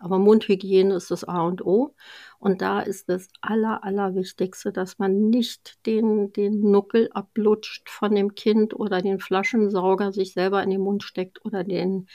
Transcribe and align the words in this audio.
Aber 0.00 0.18
Mundhygiene 0.18 0.94
ist 0.94 1.10
das 1.10 1.24
A 1.24 1.42
und 1.42 1.64
O. 1.64 1.94
Und 2.38 2.62
da 2.62 2.80
ist 2.80 3.08
das 3.10 3.28
Aller, 3.42 3.84
Allerwichtigste, 3.84 4.72
dass 4.72 4.98
man 4.98 5.28
nicht 5.28 5.78
den, 5.86 6.32
den 6.32 6.70
Nuckel 6.70 7.10
ablutscht 7.12 7.88
von 7.88 8.14
dem 8.14 8.34
Kind 8.34 8.74
oder 8.74 9.02
den 9.02 9.20
Flaschensauger 9.20 10.12
sich 10.12 10.32
selber 10.32 10.62
in 10.62 10.70
den 10.70 10.80
Mund 10.80 11.02
steckt 11.02 11.44
oder 11.44 11.64
den, 11.64 12.08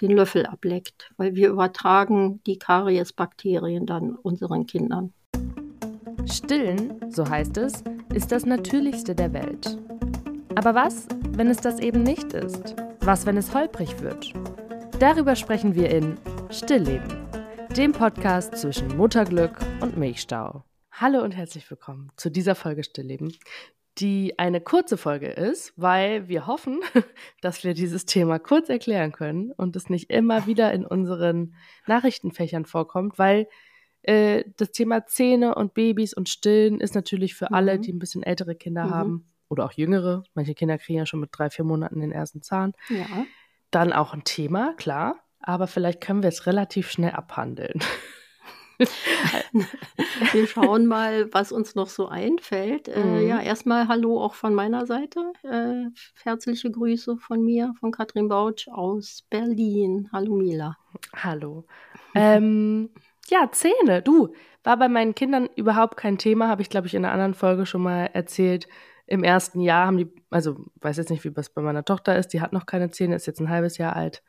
den 0.00 0.12
Löffel 0.12 0.46
ableckt. 0.46 1.12
Weil 1.16 1.34
wir 1.34 1.50
übertragen 1.50 2.40
die 2.46 2.58
Kariesbakterien 2.58 3.86
dann 3.86 4.14
unseren 4.14 4.66
Kindern. 4.66 5.12
Stillen, 6.26 6.94
so 7.10 7.28
heißt 7.28 7.56
es, 7.56 7.82
ist 8.14 8.30
das 8.30 8.46
Natürlichste 8.46 9.16
der 9.16 9.32
Welt. 9.32 9.76
Aber 10.54 10.74
was, 10.74 11.08
wenn 11.30 11.48
es 11.48 11.58
das 11.58 11.80
eben 11.80 12.04
nicht 12.04 12.34
ist? 12.34 12.76
Was, 13.00 13.26
wenn 13.26 13.36
es 13.36 13.52
holprig 13.52 14.00
wird? 14.00 14.32
Darüber 15.00 15.34
sprechen 15.34 15.74
wir 15.74 15.90
in 15.90 16.16
Stillleben, 16.50 17.08
dem 17.72 17.92
Podcast 17.92 18.54
zwischen 18.56 18.98
Mutterglück 18.98 19.56
und 19.80 19.96
Milchstau. 19.96 20.62
Hallo 20.90 21.22
und 21.22 21.32
herzlich 21.32 21.70
willkommen 21.70 22.12
zu 22.16 22.30
dieser 22.30 22.54
Folge 22.54 22.84
Stillleben, 22.84 23.34
die 23.96 24.38
eine 24.38 24.60
kurze 24.60 24.98
Folge 24.98 25.28
ist, 25.28 25.72
weil 25.76 26.28
wir 26.28 26.46
hoffen, 26.46 26.80
dass 27.40 27.64
wir 27.64 27.72
dieses 27.72 28.04
Thema 28.04 28.38
kurz 28.38 28.68
erklären 28.68 29.12
können 29.12 29.52
und 29.52 29.74
es 29.74 29.88
nicht 29.88 30.10
immer 30.10 30.46
wieder 30.46 30.70
in 30.74 30.84
unseren 30.84 31.54
Nachrichtenfächern 31.86 32.66
vorkommt, 32.66 33.18
weil 33.18 33.48
äh, 34.02 34.44
das 34.58 34.72
Thema 34.72 35.06
Zähne 35.06 35.54
und 35.54 35.72
Babys 35.72 36.12
und 36.12 36.28
Stillen 36.28 36.78
ist 36.78 36.94
natürlich 36.94 37.34
für 37.34 37.46
mhm. 37.46 37.54
alle, 37.54 37.78
die 37.78 37.92
ein 37.92 37.98
bisschen 37.98 38.22
ältere 38.22 38.54
Kinder 38.54 38.84
mhm. 38.84 38.90
haben 38.90 39.26
oder 39.48 39.64
auch 39.64 39.72
jüngere. 39.72 40.24
Manche 40.34 40.54
Kinder 40.54 40.76
kriegen 40.76 40.98
ja 40.98 41.06
schon 41.06 41.20
mit 41.20 41.30
drei, 41.32 41.48
vier 41.48 41.64
Monaten 41.64 42.00
den 42.00 42.12
ersten 42.12 42.42
Zahn. 42.42 42.74
Ja. 42.90 43.24
Dann 43.70 43.94
auch 43.94 44.12
ein 44.12 44.24
Thema, 44.24 44.74
klar. 44.74 45.21
Aber 45.42 45.66
vielleicht 45.66 46.00
können 46.00 46.22
wir 46.22 46.28
es 46.28 46.46
relativ 46.46 46.90
schnell 46.90 47.10
abhandeln. 47.12 47.80
wir 50.32 50.46
schauen 50.46 50.86
mal, 50.86 51.32
was 51.32 51.52
uns 51.52 51.74
noch 51.74 51.88
so 51.88 52.08
einfällt. 52.08 52.88
Äh, 52.88 53.02
mhm. 53.02 53.16
Äh, 53.16 53.28
ja, 53.28 53.40
erstmal 53.40 53.88
Hallo 53.88 54.22
auch 54.22 54.34
von 54.34 54.54
meiner 54.54 54.86
Seite. 54.86 55.32
Äh, 55.42 55.90
herzliche 56.22 56.70
Grüße 56.70 57.16
von 57.16 57.44
mir, 57.44 57.74
von 57.78 57.90
Katrin 57.90 58.28
Bautsch 58.28 58.68
aus 58.68 59.24
Berlin. 59.30 60.08
Hallo 60.12 60.36
Mila. 60.36 60.76
Hallo. 61.14 61.64
ähm, 62.14 62.90
ja, 63.28 63.50
Zähne. 63.52 64.02
Du, 64.02 64.32
war 64.64 64.76
bei 64.76 64.88
meinen 64.88 65.14
Kindern 65.14 65.48
überhaupt 65.56 65.96
kein 65.96 66.18
Thema, 66.18 66.48
habe 66.48 66.62
ich, 66.62 66.70
glaube 66.70 66.86
ich, 66.86 66.94
in 66.94 67.04
einer 67.04 67.12
anderen 67.12 67.34
Folge 67.34 67.66
schon 67.66 67.82
mal 67.82 68.06
erzählt. 68.12 68.68
Im 69.06 69.24
ersten 69.24 69.60
Jahr 69.60 69.86
haben 69.86 69.98
die, 69.98 70.08
also 70.30 70.64
weiß 70.80 70.96
jetzt 70.96 71.10
nicht, 71.10 71.24
wie 71.24 71.32
das 71.32 71.50
bei 71.50 71.62
meiner 71.62 71.84
Tochter 71.84 72.16
ist, 72.16 72.28
die 72.28 72.40
hat 72.40 72.52
noch 72.52 72.66
keine 72.66 72.90
Zähne, 72.90 73.16
ist 73.16 73.26
jetzt 73.26 73.40
ein 73.40 73.50
halbes 73.50 73.78
Jahr 73.78 73.96
alt. 73.96 74.22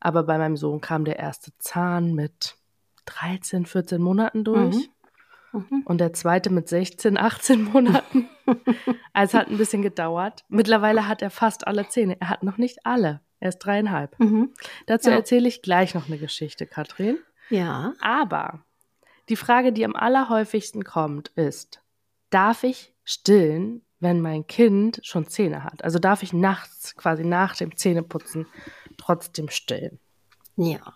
Aber 0.00 0.22
bei 0.24 0.38
meinem 0.38 0.56
Sohn 0.56 0.80
kam 0.80 1.04
der 1.04 1.18
erste 1.18 1.52
Zahn 1.58 2.14
mit 2.14 2.56
13, 3.06 3.66
14 3.66 4.00
Monaten 4.00 4.44
durch. 4.44 4.76
Mhm. 4.76 4.88
Mhm. 5.52 5.82
Und 5.84 5.98
der 5.98 6.12
zweite 6.12 6.50
mit 6.50 6.68
16, 6.68 7.18
18 7.18 7.64
Monaten. 7.64 8.28
also 9.12 9.36
es 9.36 9.42
hat 9.42 9.48
ein 9.48 9.58
bisschen 9.58 9.82
gedauert. 9.82 10.44
Mittlerweile 10.48 11.08
hat 11.08 11.22
er 11.22 11.30
fast 11.30 11.66
alle 11.66 11.88
Zähne. 11.88 12.16
Er 12.20 12.28
hat 12.28 12.42
noch 12.42 12.56
nicht 12.56 12.86
alle. 12.86 13.20
Er 13.40 13.48
ist 13.48 13.58
dreieinhalb. 13.58 14.18
Mhm. 14.20 14.52
Dazu 14.86 15.10
ja. 15.10 15.16
erzähle 15.16 15.48
ich 15.48 15.62
gleich 15.62 15.94
noch 15.94 16.06
eine 16.06 16.18
Geschichte, 16.18 16.66
Katrin. 16.66 17.18
Ja. 17.48 17.94
Aber 18.00 18.60
die 19.28 19.36
Frage, 19.36 19.72
die 19.72 19.84
am 19.84 19.96
allerhäufigsten 19.96 20.84
kommt, 20.84 21.28
ist, 21.28 21.82
darf 22.30 22.62
ich 22.62 22.94
stillen, 23.04 23.82
wenn 23.98 24.20
mein 24.20 24.46
Kind 24.46 25.00
schon 25.02 25.26
Zähne 25.26 25.64
hat? 25.64 25.82
Also 25.84 25.98
darf 25.98 26.22
ich 26.22 26.32
nachts, 26.32 26.96
quasi 26.96 27.24
nach 27.24 27.56
dem 27.56 27.76
Zähneputzen, 27.76 28.46
trotzdem 29.00 29.48
stillen? 29.48 29.98
Ja. 30.56 30.94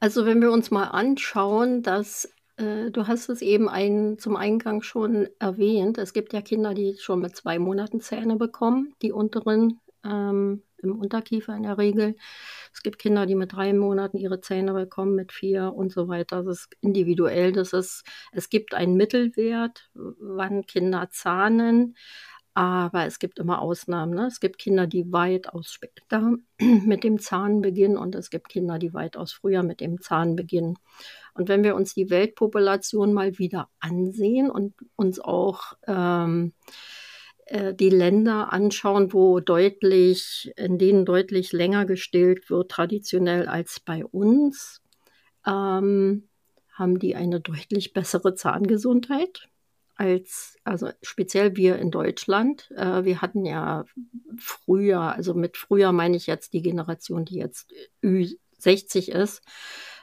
Also 0.00 0.26
wenn 0.26 0.40
wir 0.40 0.52
uns 0.52 0.70
mal 0.70 0.84
anschauen, 0.84 1.82
dass 1.82 2.32
äh, 2.56 2.90
du 2.90 3.06
hast 3.06 3.28
es 3.28 3.42
eben 3.42 3.68
ein, 3.68 4.18
zum 4.18 4.36
Eingang 4.36 4.82
schon 4.82 5.28
erwähnt, 5.38 5.98
es 5.98 6.12
gibt 6.12 6.32
ja 6.32 6.42
Kinder, 6.42 6.74
die 6.74 6.96
schon 6.98 7.20
mit 7.20 7.36
zwei 7.36 7.58
Monaten 7.58 8.00
Zähne 8.00 8.36
bekommen, 8.36 8.94
die 9.02 9.12
unteren 9.12 9.80
ähm, 10.04 10.62
im 10.82 10.98
Unterkiefer 10.98 11.54
in 11.56 11.62
der 11.62 11.78
Regel. 11.78 12.16
Es 12.72 12.82
gibt 12.82 12.98
Kinder, 12.98 13.26
die 13.26 13.34
mit 13.34 13.52
drei 13.52 13.72
Monaten 13.72 14.18
ihre 14.18 14.40
Zähne 14.40 14.72
bekommen, 14.72 15.14
mit 15.14 15.32
vier 15.32 15.72
und 15.72 15.92
so 15.92 16.08
weiter. 16.08 16.42
Das 16.42 16.58
ist 16.58 16.76
individuell. 16.80 17.52
Das 17.52 17.72
ist, 17.72 18.04
es 18.32 18.50
gibt 18.50 18.74
einen 18.74 18.96
Mittelwert, 18.96 19.90
wann 19.94 20.66
Kinder 20.66 21.08
zahnen. 21.10 21.96
Aber 22.56 23.04
es 23.04 23.18
gibt 23.18 23.38
immer 23.38 23.60
Ausnahmen. 23.60 24.14
Ne? 24.14 24.28
Es 24.28 24.40
gibt 24.40 24.56
Kinder, 24.56 24.86
die 24.86 25.12
weitaus 25.12 25.70
später 25.70 26.36
mit 26.58 27.04
dem 27.04 27.18
Zahn 27.18 27.60
beginnen 27.60 27.98
und 27.98 28.14
es 28.14 28.30
gibt 28.30 28.48
Kinder, 28.48 28.78
die 28.78 28.94
weitaus 28.94 29.34
früher 29.34 29.62
mit 29.62 29.82
dem 29.82 30.00
Zahn 30.00 30.36
beginnen. 30.36 30.78
Und 31.34 31.50
wenn 31.50 31.64
wir 31.64 31.76
uns 31.76 31.92
die 31.92 32.08
Weltpopulation 32.08 33.12
mal 33.12 33.36
wieder 33.36 33.68
ansehen 33.78 34.50
und 34.50 34.72
uns 34.96 35.20
auch 35.20 35.74
ähm, 35.86 36.54
äh, 37.44 37.74
die 37.74 37.90
Länder 37.90 38.54
anschauen, 38.54 39.12
wo 39.12 39.40
deutlich, 39.40 40.50
in 40.56 40.78
denen 40.78 41.04
deutlich 41.04 41.52
länger 41.52 41.84
gestillt 41.84 42.48
wird, 42.48 42.70
traditionell 42.70 43.48
als 43.48 43.80
bei 43.80 44.02
uns, 44.02 44.80
ähm, 45.46 46.30
haben 46.72 46.98
die 46.98 47.16
eine 47.16 47.40
deutlich 47.42 47.92
bessere 47.92 48.34
Zahngesundheit 48.34 49.46
als, 49.96 50.58
also 50.64 50.90
speziell 51.02 51.56
wir 51.56 51.78
in 51.78 51.90
Deutschland. 51.90 52.70
Äh, 52.76 53.04
wir 53.04 53.22
hatten 53.22 53.44
ja 53.44 53.84
früher, 54.38 55.00
also 55.00 55.34
mit 55.34 55.56
früher 55.56 55.92
meine 55.92 56.16
ich 56.16 56.26
jetzt 56.26 56.52
die 56.52 56.62
Generation, 56.62 57.24
die 57.24 57.36
jetzt 57.36 57.72
Ü60 58.02 59.10
ist, 59.10 59.42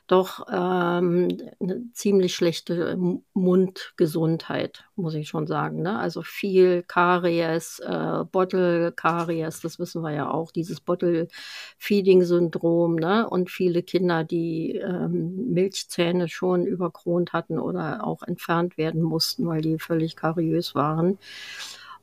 doch 0.08 0.46
ähm, 0.52 1.30
eine 1.60 1.92
ziemlich 1.94 2.34
schlechte 2.36 2.98
Mundgesundheit, 3.34 4.86
muss 4.96 5.14
ich 5.14 5.28
schon 5.30 5.46
sagen. 5.48 5.82
Ne? 5.82 5.98
Also 5.98 6.24
viel 6.24 6.84
Karies, 6.84 7.80
äh, 7.80 8.26
Bottle-Karies, 8.30 9.62
das 9.62 9.80
wissen 9.80 10.02
wir 10.02 10.12
ja 10.12 10.30
auch, 10.30 10.52
dieses 10.52 10.82
Bottle-Feeding-Syndrom 10.82 12.96
ne? 12.96 13.30
und 13.30 13.50
viele 13.50 13.82
Kinder, 13.82 14.26
die 14.26 14.76
ähm, 14.76 15.54
Milchzähne 15.54 16.28
schon 16.28 16.66
überkront 16.66 17.32
hatten 17.32 17.58
oder 17.58 18.06
auch 18.06 18.24
entfernt 18.24 18.78
werden 18.78 19.02
mussten, 19.02 19.48
weil 19.48 19.62
die 19.62 19.80
völlig 19.80 20.18
kariös 20.18 20.76
waren. 20.76 21.18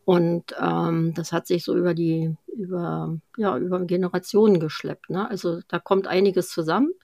Und 0.06 0.54
ähm, 0.60 1.12
das 1.14 1.32
hat 1.32 1.46
sich 1.46 1.64
so 1.64 1.76
über 1.76 1.94
die, 1.94 2.34
über, 2.46 3.18
ja, 3.36 3.58
über 3.58 3.80
Generationen 3.80 4.58
geschleppt. 4.58 5.10
Ne? 5.10 5.28
Also 5.28 5.60
da 5.68 5.78
kommt 5.78 6.06
einiges 6.06 6.48
zusammen. 6.48 6.94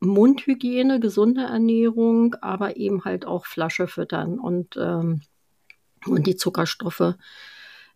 Mundhygiene, 0.00 1.00
gesunde 1.00 1.42
Ernährung, 1.42 2.34
aber 2.40 2.76
eben 2.76 3.04
halt 3.04 3.26
auch 3.26 3.46
Flasche 3.46 3.86
füttern 3.86 4.38
und, 4.38 4.76
ähm, 4.76 5.22
und 6.06 6.26
die 6.26 6.36
Zuckerstoffe 6.36 7.14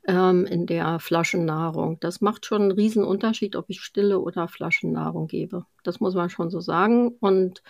ähm, 0.07 0.47
in 0.47 0.67
der 0.67 0.99
Flaschennahrung. 0.99 1.99
Das 2.01 2.21
macht 2.21 2.47
schon 2.47 2.63
einen 2.63 2.73
riesen 2.73 3.05
Unterschied, 3.05 3.57
ob 3.57 3.67
ich 3.69 3.81
stille 3.81 4.21
oder 4.21 4.49
Flaschennahrung 4.49 5.27
gebe. 5.27 5.65
Das 5.83 6.01
muss 6.01 6.15
man 6.15 6.31
schon 6.31 6.51
so 6.51 6.61
sagen. 6.61 7.09
Und 7.21 7.63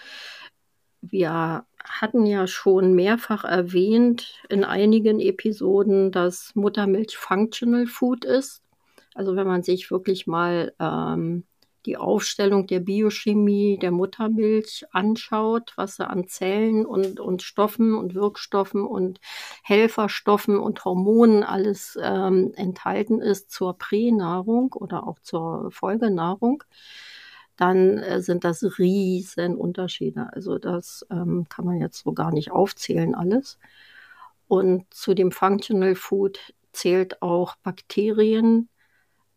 wir 1.00 1.65
hatten 1.84 2.26
ja 2.26 2.47
schon 2.47 2.94
mehrfach 2.94 3.44
erwähnt 3.44 4.41
in 4.48 4.65
einigen 4.65 5.21
Episoden, 5.21 6.10
dass 6.10 6.54
Muttermilch 6.54 7.16
Functional 7.16 7.86
Food 7.86 8.25
ist. 8.25 8.62
Also 9.15 9.36
wenn 9.36 9.47
man 9.47 9.62
sich 9.62 9.91
wirklich 9.91 10.26
mal 10.26 10.72
ähm, 10.81 11.44
die 11.87 11.97
Aufstellung 11.97 12.67
der 12.67 12.81
Biochemie 12.81 13.78
der 13.78 13.91
Muttermilch 13.91 14.87
anschaut, 14.93 15.72
was 15.77 15.97
da 15.97 16.05
an 16.05 16.27
Zellen 16.27 16.87
und, 16.87 17.21
und 17.21 17.43
Stoffen 17.43 17.95
und 17.95 18.15
Wirkstoffen 18.15 18.87
und 18.87 19.21
Helferstoffen 19.62 20.59
und 20.59 20.84
Hormonen 20.84 21.43
alles 21.43 21.99
ähm, 22.03 22.53
enthalten 22.56 23.21
ist 23.21 23.50
zur 23.50 23.77
Pränahrung 23.78 24.72
oder 24.72 25.06
auch 25.06 25.19
zur 25.21 25.71
Folgenahrung, 25.71 26.65
dann 27.56 27.99
äh, 27.99 28.21
sind 28.21 28.45
das 28.45 28.62
riesen 28.78 29.56
Unterschiede. 29.56 30.28
Also 30.33 30.59
das 30.59 31.06
ähm, 31.11 31.47
kann 31.48 31.65
man 31.65 31.81
jetzt 31.81 32.03
so 32.04 32.13
gar 32.13 32.33
nicht 32.33 32.51
aufzählen 32.51 33.15
alles. 33.15 33.59
Und 34.48 34.92
zu 34.92 35.15
dem 35.15 35.33
Functional 35.33 35.95
Food 35.95 36.54
zählt 36.72 37.22
auch 37.22 37.57
Bakterien, 37.57 38.69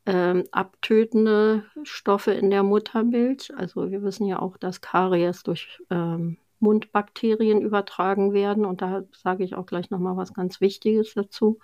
ähm, 0.07 0.45
abtötende 0.51 1.65
Stoffe 1.83 2.31
in 2.31 2.49
der 2.49 2.63
Muttermilch. 2.63 3.53
Also 3.55 3.91
wir 3.91 4.01
wissen 4.03 4.25
ja 4.25 4.39
auch, 4.39 4.57
dass 4.57 4.79
Karies 4.79 5.43
durch 5.43 5.83
ähm, 5.89 6.37
Mundbakterien 6.59 7.61
übertragen 7.61 8.33
werden. 8.33 8.65
Und 8.65 8.81
da 8.81 9.03
sage 9.11 9.43
ich 9.43 9.55
auch 9.55 9.65
gleich 9.65 9.89
nochmal 9.89 10.15
was 10.15 10.33
ganz 10.33 10.61
Wichtiges 10.61 11.13
dazu. 11.13 11.59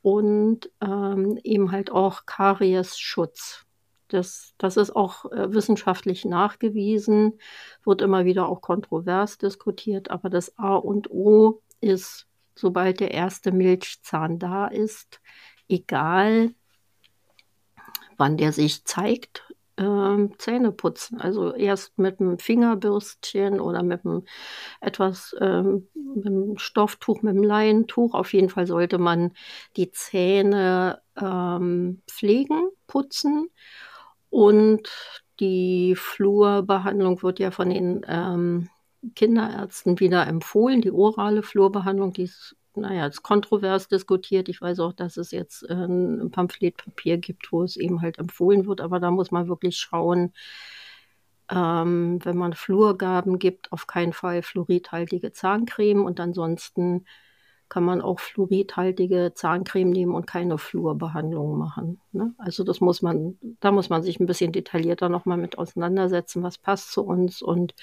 Und 0.00 0.70
ähm, 0.80 1.38
eben 1.44 1.70
halt 1.70 1.90
auch 1.90 2.24
Kariesschutz. 2.24 3.66
Das, 4.08 4.54
das 4.56 4.78
ist 4.78 4.96
auch 4.96 5.30
äh, 5.30 5.52
wissenschaftlich 5.52 6.24
nachgewiesen, 6.24 7.38
wird 7.84 8.00
immer 8.00 8.24
wieder 8.24 8.48
auch 8.48 8.62
kontrovers 8.62 9.36
diskutiert, 9.36 10.10
aber 10.10 10.30
das 10.30 10.56
A 10.56 10.76
und 10.76 11.10
O 11.10 11.60
ist, 11.82 12.26
sobald 12.54 13.00
der 13.00 13.10
erste 13.10 13.52
Milchzahn 13.52 14.38
da 14.38 14.66
ist, 14.68 15.20
egal 15.68 16.54
wann 18.18 18.36
der 18.36 18.52
sich 18.52 18.84
zeigt, 18.84 19.44
ähm, 19.78 20.34
Zähne 20.38 20.72
putzen. 20.72 21.20
Also 21.20 21.54
erst 21.54 21.98
mit 21.98 22.20
einem 22.20 22.38
Fingerbürstchen 22.38 23.60
oder 23.60 23.82
mit 23.82 24.04
einem 24.04 24.24
etwas 24.80 25.34
ähm, 25.40 25.88
mit 25.94 26.26
einem 26.26 26.58
Stofftuch, 26.58 27.22
mit 27.22 27.34
einem 27.34 27.44
Leintuch. 27.44 28.14
Auf 28.14 28.32
jeden 28.32 28.50
Fall 28.50 28.66
sollte 28.66 28.98
man 28.98 29.32
die 29.76 29.90
Zähne 29.92 31.00
ähm, 31.16 32.02
pflegen, 32.08 32.68
putzen. 32.86 33.48
Und 34.30 34.90
die 35.40 35.94
Flurbehandlung 35.96 37.22
wird 37.22 37.38
ja 37.38 37.50
von 37.50 37.70
den 37.70 38.04
ähm, 38.08 38.68
Kinderärzten 39.14 40.00
wieder 40.00 40.26
empfohlen. 40.26 40.82
Die 40.82 40.90
orale 40.90 41.42
Flurbehandlung, 41.42 42.12
die 42.12 42.24
ist 42.24 42.56
naja, 42.80 43.06
ist 43.06 43.22
kontrovers 43.22 43.88
diskutiert. 43.88 44.48
Ich 44.48 44.60
weiß 44.60 44.80
auch, 44.80 44.92
dass 44.92 45.16
es 45.16 45.30
jetzt 45.30 45.62
äh, 45.68 45.74
ein 45.74 46.30
Pamphletpapier 46.30 47.18
gibt, 47.18 47.52
wo 47.52 47.62
es 47.62 47.76
eben 47.76 48.02
halt 48.02 48.18
empfohlen 48.18 48.66
wird, 48.66 48.80
aber 48.80 49.00
da 49.00 49.10
muss 49.10 49.30
man 49.30 49.48
wirklich 49.48 49.76
schauen, 49.78 50.32
ähm, 51.50 52.18
wenn 52.24 52.36
man 52.36 52.52
Fluorgaben 52.52 53.38
gibt, 53.38 53.72
auf 53.72 53.86
keinen 53.86 54.12
Fall 54.12 54.42
fluoridhaltige 54.42 55.32
Zahncreme 55.32 56.04
und 56.04 56.20
ansonsten 56.20 57.06
kann 57.68 57.84
man 57.84 58.00
auch 58.00 58.20
fluoridhaltige 58.20 59.32
Zahncreme 59.34 59.90
nehmen 59.90 60.14
und 60.14 60.26
keine 60.26 60.58
Flurbehandlung 60.58 61.58
machen. 61.58 62.00
Ne? 62.12 62.34
Also 62.38 62.64
das 62.64 62.80
muss 62.80 63.02
man, 63.02 63.38
da 63.60 63.72
muss 63.72 63.90
man 63.90 64.02
sich 64.02 64.20
ein 64.20 64.26
bisschen 64.26 64.52
detaillierter 64.52 65.08
nochmal 65.08 65.36
mit 65.38 65.58
auseinandersetzen, 65.58 66.42
was 66.42 66.58
passt 66.58 66.92
zu 66.92 67.04
uns 67.04 67.42
und 67.42 67.74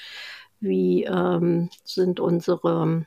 wie 0.60 1.04
ähm, 1.04 1.70
sind 1.84 2.20
unsere 2.20 3.06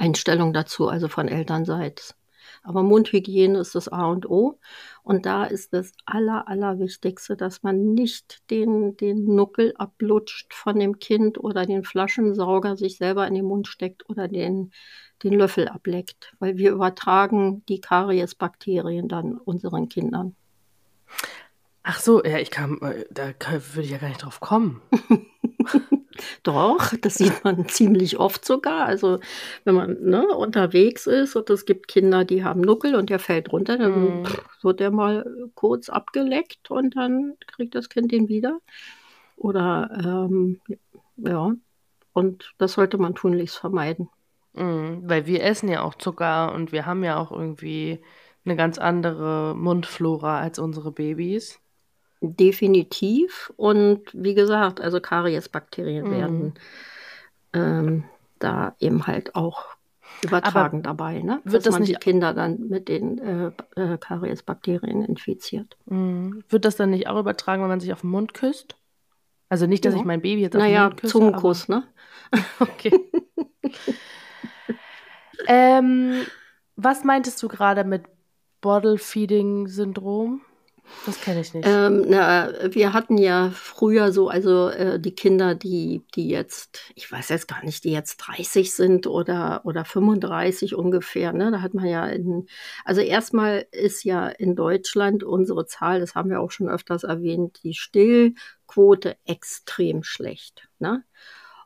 Einstellung 0.00 0.52
dazu, 0.52 0.88
also 0.88 1.08
von 1.08 1.28
Elternseits. 1.28 2.16
Aber 2.62 2.82
Mundhygiene 2.82 3.58
ist 3.58 3.74
das 3.74 3.88
A 3.88 4.06
und 4.06 4.28
O. 4.28 4.58
Und 5.02 5.24
da 5.24 5.44
ist 5.44 5.72
das 5.72 5.92
Aller, 6.04 6.46
Allerwichtigste, 6.48 7.36
dass 7.36 7.62
man 7.62 7.94
nicht 7.94 8.50
den, 8.50 8.96
den 8.96 9.34
Nuckel 9.34 9.74
ablutscht 9.76 10.52
von 10.52 10.78
dem 10.78 10.98
Kind 10.98 11.38
oder 11.38 11.64
den 11.64 11.84
Flaschensauger 11.84 12.76
sich 12.76 12.98
selber 12.98 13.26
in 13.26 13.34
den 13.34 13.46
Mund 13.46 13.66
steckt 13.66 14.08
oder 14.10 14.28
den, 14.28 14.72
den 15.22 15.34
Löffel 15.34 15.68
ableckt. 15.68 16.34
Weil 16.38 16.58
wir 16.58 16.72
übertragen 16.72 17.64
die 17.68 17.80
Kariesbakterien 17.80 19.08
dann 19.08 19.38
unseren 19.38 19.88
Kindern. 19.88 20.34
Ach 21.82 21.98
so, 21.98 22.22
ja, 22.22 22.38
ich 22.38 22.50
kam, 22.50 22.78
äh, 22.82 23.04
da 23.10 23.32
würde 23.48 23.82
ich 23.82 23.90
ja 23.90 23.98
gar 23.98 24.08
nicht 24.08 24.22
drauf 24.22 24.40
kommen. 24.40 24.82
Doch, 26.42 26.94
das 27.00 27.14
sieht 27.14 27.44
man 27.44 27.66
ziemlich 27.68 28.18
oft 28.18 28.44
sogar. 28.44 28.86
Also 28.86 29.18
wenn 29.64 29.74
man 29.74 29.96
ne, 30.02 30.26
unterwegs 30.28 31.06
ist 31.06 31.36
und 31.36 31.50
es 31.50 31.66
gibt 31.66 31.88
Kinder, 31.88 32.24
die 32.24 32.44
haben 32.44 32.60
Nuckel 32.60 32.94
und 32.94 33.10
der 33.10 33.18
fällt 33.18 33.52
runter, 33.52 33.78
dann 33.78 34.22
mm. 34.22 34.26
wird 34.62 34.80
der 34.80 34.90
mal 34.90 35.24
kurz 35.54 35.88
abgeleckt 35.88 36.70
und 36.70 36.96
dann 36.96 37.34
kriegt 37.46 37.74
das 37.74 37.88
Kind 37.88 38.12
den 38.12 38.28
wieder. 38.28 38.60
Oder 39.36 40.28
ähm, 40.28 40.60
ja, 41.16 41.52
und 42.12 42.54
das 42.58 42.74
sollte 42.74 42.98
man 42.98 43.14
tunlichst 43.14 43.56
vermeiden. 43.56 44.08
Mm, 44.52 45.08
weil 45.08 45.26
wir 45.26 45.42
essen 45.42 45.68
ja 45.68 45.82
auch 45.82 45.94
Zucker 45.94 46.52
und 46.52 46.72
wir 46.72 46.86
haben 46.86 47.04
ja 47.04 47.16
auch 47.18 47.32
irgendwie 47.32 48.02
eine 48.44 48.56
ganz 48.56 48.78
andere 48.78 49.54
Mundflora 49.56 50.40
als 50.40 50.58
unsere 50.58 50.92
Babys. 50.92 51.60
Definitiv. 52.20 53.52
Und 53.56 54.02
wie 54.12 54.34
gesagt, 54.34 54.80
also 54.80 55.00
Kariesbakterien 55.00 56.06
mhm. 56.06 56.10
werden 56.10 56.54
ähm, 57.52 58.04
da 58.38 58.74
eben 58.78 59.06
halt 59.06 59.34
auch 59.34 59.76
übertragen 60.22 60.78
Aber 60.78 60.94
dabei, 60.94 61.20
ne? 61.22 61.40
Wird 61.44 61.54
Dass 61.54 61.64
das 61.64 61.72
man 61.72 61.82
nicht 61.82 61.94
die 61.94 61.98
Kinder 61.98 62.34
dann 62.34 62.68
mit 62.68 62.88
den 62.88 63.18
äh, 63.18 63.52
äh, 63.76 63.98
Kariesbakterien 63.98 65.02
infiziert. 65.02 65.76
Mhm. 65.86 66.44
Wird 66.48 66.64
das 66.64 66.76
dann 66.76 66.90
nicht 66.90 67.08
auch 67.08 67.18
übertragen, 67.18 67.62
wenn 67.62 67.70
man 67.70 67.80
sich 67.80 67.92
auf 67.92 68.02
den 68.02 68.10
Mund 68.10 68.34
küsst? 68.34 68.76
Also 69.48 69.66
nicht, 69.66 69.84
dass 69.84 69.94
ja. 69.94 70.00
ich 70.00 70.06
mein 70.06 70.20
Baby 70.20 70.42
jetzt 70.42 70.56
auf 70.56 70.62
naja, 70.62 70.84
den 70.84 70.88
Mund 70.88 71.00
küsse. 71.00 71.12
Zungenkuss, 71.12 71.70
aber... 71.70 71.80
ne? 71.80 72.42
okay. 72.60 73.10
ähm, 75.46 76.22
was 76.76 77.02
meintest 77.04 77.42
du 77.42 77.48
gerade 77.48 77.84
mit 77.84 78.04
Bottle 78.60 78.98
Feeding 78.98 79.68
Syndrom? 79.68 80.42
Das 81.06 81.20
kenne 81.20 81.40
ich 81.40 81.54
nicht. 81.54 81.66
Ähm, 81.66 82.04
na, 82.08 82.52
wir 82.74 82.92
hatten 82.92 83.16
ja 83.16 83.50
früher 83.54 84.12
so, 84.12 84.28
also 84.28 84.68
äh, 84.68 85.00
die 85.00 85.14
Kinder, 85.14 85.54
die, 85.54 86.02
die 86.14 86.28
jetzt, 86.28 86.92
ich 86.94 87.10
weiß 87.10 87.30
jetzt 87.30 87.48
gar 87.48 87.64
nicht, 87.64 87.84
die 87.84 87.92
jetzt 87.92 88.18
30 88.18 88.72
sind 88.72 89.06
oder, 89.06 89.62
oder 89.64 89.84
35 89.84 90.74
ungefähr, 90.74 91.32
ne? 91.32 91.50
Da 91.50 91.62
hat 91.62 91.74
man 91.74 91.86
ja 91.86 92.06
in, 92.06 92.46
also 92.84 93.00
erstmal 93.00 93.66
ist 93.72 94.04
ja 94.04 94.28
in 94.28 94.56
Deutschland 94.56 95.24
unsere 95.24 95.66
Zahl, 95.66 96.00
das 96.00 96.14
haben 96.14 96.30
wir 96.30 96.40
auch 96.40 96.50
schon 96.50 96.68
öfters 96.68 97.04
erwähnt, 97.04 97.60
die 97.62 97.74
Stillquote 97.74 99.16
extrem 99.24 100.02
schlecht. 100.02 100.68
Ne? 100.78 101.04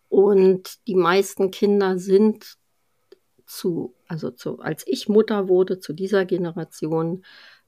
Und 0.08 0.86
die 0.86 0.94
meisten 0.94 1.50
Kinder 1.50 1.98
sind 1.98 2.56
zu, 3.46 3.94
also 4.06 4.30
zu, 4.30 4.60
als 4.60 4.84
ich 4.86 5.08
Mutter 5.08 5.48
wurde, 5.48 5.80
zu 5.80 5.92
dieser 5.92 6.24
Generation, 6.24 7.24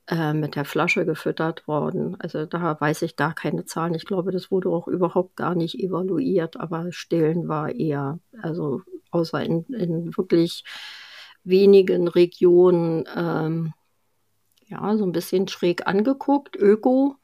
äh, 0.08 0.32
mit 0.32 0.54
der 0.56 0.64
Flasche 0.64 1.04
gefüttert 1.04 1.66
worden. 1.66 2.16
Also 2.20 2.46
da 2.46 2.80
weiß 2.80 3.02
ich 3.02 3.16
da 3.16 3.32
keine 3.32 3.64
Zahlen. 3.64 3.94
Ich 3.94 4.06
glaube, 4.06 4.32
das 4.32 4.50
wurde 4.50 4.68
auch 4.70 4.88
überhaupt 4.88 5.36
gar 5.36 5.54
nicht 5.54 5.78
evaluiert, 5.80 6.58
aber 6.58 6.92
Stillen 6.92 7.48
war 7.48 7.74
eher, 7.74 8.18
also 8.42 8.82
außer 9.10 9.42
in, 9.42 9.64
in 9.64 10.16
wirklich 10.16 10.64
wenigen 11.44 12.08
Regionen, 12.08 13.04
ähm, 13.16 13.72
ja, 14.66 14.96
so 14.96 15.04
ein 15.04 15.12
bisschen 15.12 15.48
schräg 15.48 15.86
angeguckt, 15.86 16.56
öko. 16.56 17.16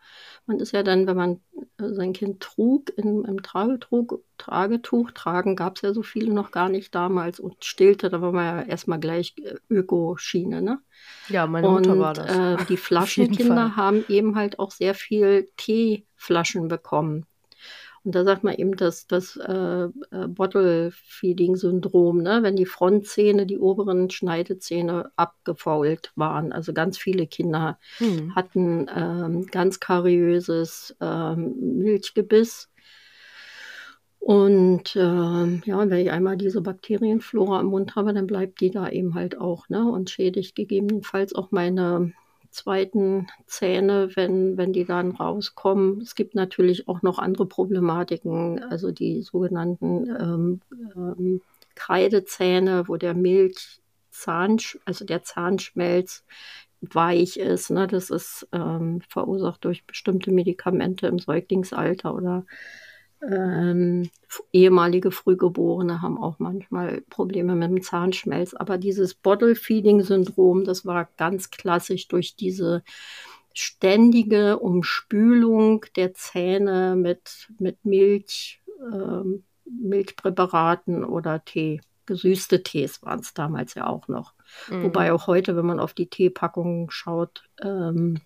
Man 0.47 0.59
ist 0.59 0.73
ja 0.73 0.83
dann, 0.83 1.07
wenn 1.07 1.17
man 1.17 1.41
äh, 1.79 1.93
sein 1.95 2.13
Kind 2.13 2.41
trug, 2.41 2.91
in, 2.97 3.25
im 3.25 3.43
Tragetuch, 3.43 4.19
Tragetuch 4.39 5.13
tragen 5.13 5.57
gab 5.57 5.77
es 5.77 5.83
ja 5.83 5.95
so 5.95 6.03
viele 6.03 6.33
noch 6.33 6.51
gar 6.51 6.69
nicht 6.69 6.95
damals 6.95 7.39
und 7.39 7.65
stillte, 7.65 8.11
da 8.11 8.21
war 8.21 8.33
man 8.33 8.45
ja 8.45 8.63
erstmal 8.63 8.99
gleich 8.99 9.35
äh, 9.39 9.55
Ökoschiene, 9.71 10.61
ne? 10.63 10.81
Ja, 11.29 11.47
meine 11.47 11.69
und, 11.69 11.87
Mutter 11.87 11.99
war 11.99 12.15
das. 12.15 12.63
Äh, 12.63 12.65
die 12.67 12.77
Flaschenkinder 12.77 13.77
haben 13.77 14.05
eben 14.09 14.37
halt 14.37 14.59
auch 14.59 14.73
sehr 14.73 14.95
viel 14.95 15.49
Teeflaschen 15.57 16.69
bekommen. 16.69 17.27
Und 18.05 18.17
da 18.17 18.25
sagt 18.25 18.43
man 18.43 18.55
eben 18.55 18.77
das, 18.77 19.07
das 19.07 19.37
äh, 19.37 19.85
äh, 19.85 20.27
Bottle-Feeding-Syndrom, 20.27 22.19
ne? 22.23 22.41
wenn 22.43 22.57
die 22.57 22.67
Frontzähne, 22.67 23.47
die 23.47 23.59
oberen 23.59 24.11
Schneidezähne 24.11 25.13
abgefault 25.15 26.13
waren. 26.17 26.53
Also 26.53 26.73
ganz 26.73 26.99
viele 26.99 27.29
Kinder 27.29 27.79
hm. 27.99 28.35
hatten 28.35 28.89
ähm, 28.95 29.47
ganz 29.47 29.79
kariöses 29.79 30.97
ähm, 31.01 31.55
Milchgebiss. 31.79 32.71
Und 34.19 34.97
ähm, 34.97 35.63
ja, 35.65 35.79
wenn 35.89 35.99
ich 35.99 36.11
einmal 36.11 36.37
diese 36.37 36.61
Bakterienflora 36.61 37.61
im 37.61 37.67
Mund 37.67 37.97
habe, 37.97 38.13
dann 38.15 38.27
bleibt 38.27 38.61
die 38.61 38.71
da 38.71 38.89
eben 38.89 39.15
halt 39.15 39.39
auch 39.39 39.69
ne? 39.69 39.85
und 39.85 40.11
schädigt 40.11 40.57
gegebenenfalls 40.57 41.35
auch 41.35 41.51
meine 41.53 42.13
zweiten 42.53 43.27
Zähne, 43.47 44.11
wenn, 44.15 44.57
wenn 44.57 44.73
die 44.73 44.85
dann 44.85 45.13
rauskommen. 45.13 46.01
Es 46.01 46.15
gibt 46.15 46.35
natürlich 46.35 46.89
auch 46.89 47.03
noch 47.03 47.19
andere 47.19 47.47
Problematiken, 47.47 48.63
also 48.63 48.93
die 48.93 49.23
sogenannten 49.23 50.09
ähm, 50.09 50.61
ähm, 50.95 51.41
Kreidezähne, 51.75 52.89
wo 52.89 52.97
der 52.97 53.15
Milchzahn, 53.15 54.59
also 54.85 55.05
der 55.05 55.23
Zahnschmelz 55.23 56.25
weich 56.81 57.37
ist. 57.37 57.71
Ne? 57.71 57.87
Das 57.87 58.11
ist 58.11 58.47
ähm, 58.53 59.01
verursacht 59.09 59.65
durch 59.65 59.87
bestimmte 59.87 60.31
Medikamente 60.31 61.07
im 61.07 61.19
Säuglingsalter 61.19 62.15
oder 62.15 62.45
ähm, 63.29 64.11
ehemalige 64.53 65.13
Frühgeborene 65.13 66.03
haben 66.03 66.19
auch 66.19 66.39
manchmal 66.39 67.03
Probleme 67.03 67.55
mit 67.55 67.71
dem 67.71 67.83
Zahnschmelz. 67.83 68.55
Aber 68.55 68.79
dieses 68.79 69.15
Bottle-Feeding-Syndrom, 69.15 70.65
das 70.65 70.85
war 70.85 71.09
ganz 71.17 71.51
klassisch 71.51 72.09
durch 72.09 72.35
diese 72.35 72.83
ständige 73.55 74.59
Umspülung 74.59 75.85
der 75.97 76.15
Zähne 76.15 76.97
mit, 76.97 77.49
mit 77.59 77.85
Milch, 77.85 78.61
ähm, 78.93 79.45
Milchpräparaten 79.65 81.05
oder 81.05 81.45
Tee. 81.45 81.81
Gesüßte 82.07 82.65
Tees 82.65 83.03
waren 83.03 83.21
es 83.21 83.33
damals 83.35 83.75
ja 83.75 83.87
auch 83.87 84.09
noch. 84.09 84.35
Mhm. 84.69 84.85
Wobei 84.85 85.13
auch 85.13 85.29
heute, 85.29 85.57
wenn 85.57 85.67
man 85.67 85.79
auf 85.79 85.95
die 85.95 86.09
Teepackungen 86.09 86.91
schaut, 86.91 87.45
ähm, 87.63 88.21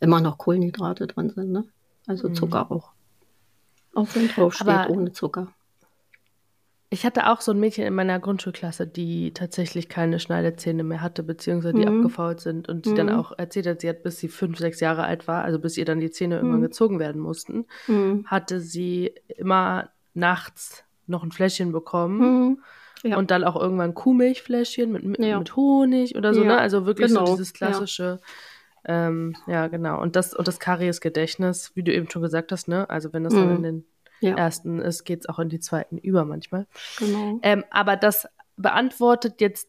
immer 0.00 0.20
noch 0.20 0.36
Kohlenhydrate 0.36 1.06
drin 1.06 1.30
sind. 1.30 1.50
Ne? 1.50 1.64
Also 2.06 2.28
Zucker 2.28 2.66
mhm. 2.66 2.70
auch. 2.70 2.92
Auch 3.94 4.08
wenn 4.14 4.28
draufsteht, 4.28 4.68
Aber 4.68 4.90
ohne 4.90 5.12
Zucker. 5.12 5.48
Ich 6.92 7.06
hatte 7.06 7.30
auch 7.30 7.40
so 7.40 7.52
ein 7.52 7.60
Mädchen 7.60 7.86
in 7.86 7.94
meiner 7.94 8.18
Grundschulklasse, 8.18 8.86
die 8.86 9.32
tatsächlich 9.32 9.88
keine 9.88 10.20
Schneidezähne 10.20 10.84
mehr 10.84 11.00
hatte, 11.00 11.22
beziehungsweise 11.22 11.74
die 11.74 11.86
mhm. 11.86 12.04
abgefault 12.04 12.40
sind 12.40 12.68
und 12.68 12.84
die 12.84 12.90
mhm. 12.90 12.96
dann 12.96 13.10
auch 13.10 13.32
erzählt 13.38 13.66
hat, 13.66 13.80
sie 13.80 13.88
hat, 13.88 14.02
bis 14.02 14.18
sie 14.18 14.28
fünf, 14.28 14.58
sechs 14.58 14.78
Jahre 14.80 15.04
alt 15.04 15.26
war, 15.26 15.42
also 15.42 15.58
bis 15.58 15.78
ihr 15.78 15.86
dann 15.86 16.00
die 16.00 16.10
Zähne 16.10 16.36
mhm. 16.36 16.40
irgendwann 16.40 16.62
gezogen 16.62 16.98
werden 16.98 17.22
mussten, 17.22 17.64
mhm. 17.86 18.26
hatte 18.26 18.60
sie 18.60 19.14
immer 19.28 19.88
nachts 20.12 20.84
noch 21.06 21.22
ein 21.22 21.32
Fläschchen 21.32 21.72
bekommen. 21.72 22.18
Mhm. 22.48 22.58
Ja. 23.04 23.16
Und 23.16 23.30
dann 23.30 23.42
auch 23.42 23.56
irgendwann 23.60 23.94
Kuhmilchfläschchen 23.94 24.92
mit, 24.92 25.02
mit, 25.02 25.18
ja. 25.18 25.38
mit 25.38 25.56
Honig 25.56 26.14
oder 26.14 26.34
so, 26.34 26.42
ja. 26.42 26.46
ne? 26.46 26.58
Also 26.58 26.86
wirklich 26.86 27.08
genau. 27.08 27.26
so 27.26 27.32
dieses 27.32 27.52
klassische 27.52 28.20
Ähm, 28.84 29.36
ja, 29.46 29.68
genau. 29.68 30.00
Und 30.00 30.16
das, 30.16 30.34
und 30.34 30.48
das 30.48 30.58
Karies-Gedächtnis, 30.58 31.72
wie 31.74 31.82
du 31.82 31.92
eben 31.92 32.10
schon 32.10 32.22
gesagt 32.22 32.50
hast, 32.52 32.68
ne? 32.68 32.88
Also 32.90 33.12
wenn 33.12 33.24
das 33.24 33.34
dann 33.34 33.48
Mhm. 33.48 33.56
in 33.56 33.62
den 33.62 33.84
Ja. 34.20 34.36
ersten 34.36 34.80
ist, 34.80 35.04
geht 35.04 35.20
es 35.20 35.28
auch 35.28 35.38
in 35.38 35.48
die 35.48 35.60
zweiten 35.60 35.98
über 35.98 36.24
manchmal. 36.24 36.66
Genau. 36.98 37.38
Ähm, 37.42 37.64
aber 37.70 37.96
das 37.96 38.28
beantwortet 38.56 39.40
jetzt 39.40 39.68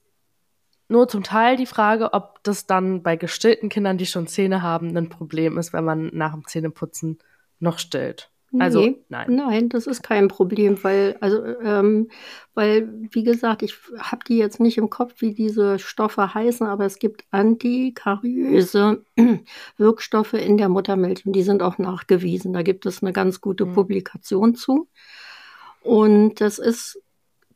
nur 0.90 1.08
zum 1.08 1.24
Teil 1.24 1.58
die 1.58 1.66
Frage, 1.66 2.14
ob 2.14 2.44
das 2.44 2.66
dann 2.68 3.04
bei 3.04 3.16
gestillten 3.16 3.70
Kindern, 3.70 3.98
die 3.98 4.06
schon 4.06 4.28
Zähne 4.28 4.62
haben, 4.62 4.96
ein 4.96 5.10
Problem 5.10 5.58
ist, 5.58 5.74
wenn 5.74 5.86
man 5.86 6.10
nach 6.14 6.34
dem 6.34 6.46
Zähneputzen 6.46 7.20
noch 7.60 7.80
stillt. 7.80 8.30
Also, 8.60 8.82
Nee, 8.82 8.98
nein. 9.10 9.36
Nein, 9.36 9.70
das 9.70 9.88
ist 9.88 10.04
kein 10.04 10.28
Problem, 10.28 10.84
weil, 10.84 11.18
also, 11.22 11.44
ähm, 11.44 12.10
weil, 12.54 12.88
wie 13.12 13.24
gesagt, 13.24 13.64
ich 13.64 13.76
habe 13.98 14.24
die 14.28 14.38
jetzt 14.38 14.60
nicht 14.60 14.78
im 14.78 14.90
Kopf, 14.92 15.16
wie 15.22 15.34
diese 15.34 15.80
Stoffe 15.80 16.34
heißen, 16.36 16.68
aber 16.68 16.86
es 16.86 17.00
gibt 17.00 17.24
antikariöse 17.32 19.04
Wirkstoffe 19.78 20.34
in 20.34 20.58
der 20.58 20.70
Muttermilch 20.70 21.26
und 21.26 21.34
die 21.34 21.44
sind 21.44 21.64
auch 21.64 21.78
nachgewiesen. 21.80 22.54
Da 22.54 22.62
gibt 22.62 22.86
es 22.86 23.02
eine 23.02 23.12
ganz 23.14 23.42
gute 23.42 23.66
Mhm. 23.66 23.74
Publikation 23.74 24.56
zu. 24.56 24.88
Und 25.82 26.40
das 26.42 26.60
ist 26.60 27.03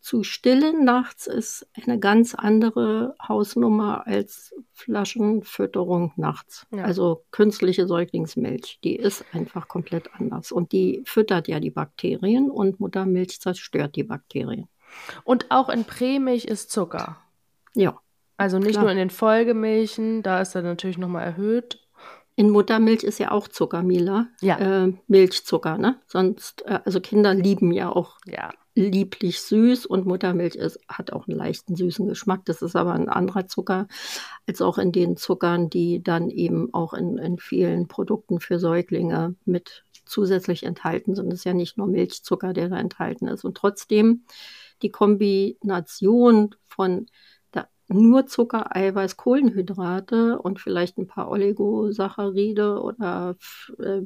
zu 0.07 0.23
stillen 0.23 0.85
nachts 0.85 1.27
ist 1.27 1.67
eine 1.73 1.99
ganz 1.99 2.33
andere 2.33 3.13
Hausnummer 3.21 4.07
als 4.07 4.55
Flaschenfütterung 4.71 6.13
nachts. 6.15 6.65
Ja. 6.73 6.85
Also 6.85 7.25
künstliche 7.31 7.87
Säuglingsmilch, 7.87 8.79
die 8.85 8.95
ist 8.95 9.25
einfach 9.33 9.67
komplett 9.67 10.09
anders. 10.13 10.53
Und 10.53 10.71
die 10.71 11.03
füttert 11.05 11.49
ja 11.49 11.59
die 11.59 11.71
Bakterien 11.71 12.49
und 12.49 12.79
Muttermilch 12.79 13.41
zerstört 13.41 13.97
die 13.97 14.05
Bakterien. 14.05 14.69
Und 15.25 15.51
auch 15.51 15.67
in 15.67 15.83
Prämilch 15.83 16.45
ist 16.45 16.71
Zucker. 16.71 17.17
Ja. 17.75 17.99
Also 18.37 18.59
nicht 18.59 18.71
Klar. 18.71 18.83
nur 18.83 18.91
in 18.91 18.97
den 18.97 19.09
Folgemilchen, 19.09 20.23
da 20.23 20.39
ist 20.39 20.55
er 20.55 20.61
natürlich 20.61 20.97
nochmal 20.97 21.25
erhöht. 21.25 21.85
In 22.39 22.51
Muttermilch 22.51 23.03
ist 23.03 23.17
ja 23.17 23.31
auch 23.31 23.47
Zucker, 23.47 23.81
Mila. 23.81 24.27
Ja. 24.41 24.85
Äh, 24.85 24.93
Milchzucker, 25.07 25.79
ne? 25.79 25.99
Sonst, 26.05 26.63
äh, 26.67 26.79
also 26.85 27.01
Kinder 27.01 27.33
lieben 27.33 27.71
ja 27.71 27.89
auch 27.89 28.19
Ja. 28.27 28.51
lieblich 28.75 29.41
süß 29.41 29.87
und 29.87 30.05
Muttermilch 30.05 30.53
ist, 30.53 30.79
hat 30.87 31.11
auch 31.11 31.27
einen 31.27 31.35
leichten 31.35 31.75
süßen 31.75 32.07
Geschmack. 32.07 32.45
Das 32.45 32.61
ist 32.61 32.75
aber 32.75 32.93
ein 32.93 33.09
anderer 33.09 33.47
Zucker 33.47 33.87
als 34.45 34.61
auch 34.61 34.77
in 34.77 34.91
den 34.91 35.17
Zuckern, 35.17 35.71
die 35.71 36.03
dann 36.03 36.29
eben 36.29 36.71
auch 36.75 36.93
in, 36.93 37.17
in 37.17 37.39
vielen 37.39 37.87
Produkten 37.87 38.39
für 38.39 38.59
Säuglinge 38.59 39.33
mit 39.45 39.83
zusätzlich 40.05 40.61
enthalten 40.61 41.15
sind. 41.15 41.33
Es 41.33 41.39
ist 41.39 41.45
ja 41.45 41.55
nicht 41.55 41.79
nur 41.79 41.87
Milchzucker, 41.87 42.53
der 42.53 42.69
da 42.69 42.77
enthalten 42.77 43.27
ist. 43.27 43.45
Und 43.45 43.57
trotzdem 43.57 44.25
die 44.83 44.91
Kombination 44.91 46.53
von 46.67 47.07
nur 47.87 48.27
Zucker, 48.27 48.75
Eiweiß, 48.75 49.17
Kohlenhydrate 49.17 50.39
und 50.39 50.59
vielleicht 50.59 50.97
ein 50.97 51.07
paar 51.07 51.29
Oligosaccharide 51.29 52.81
oder 52.81 53.37
äh, 53.79 54.01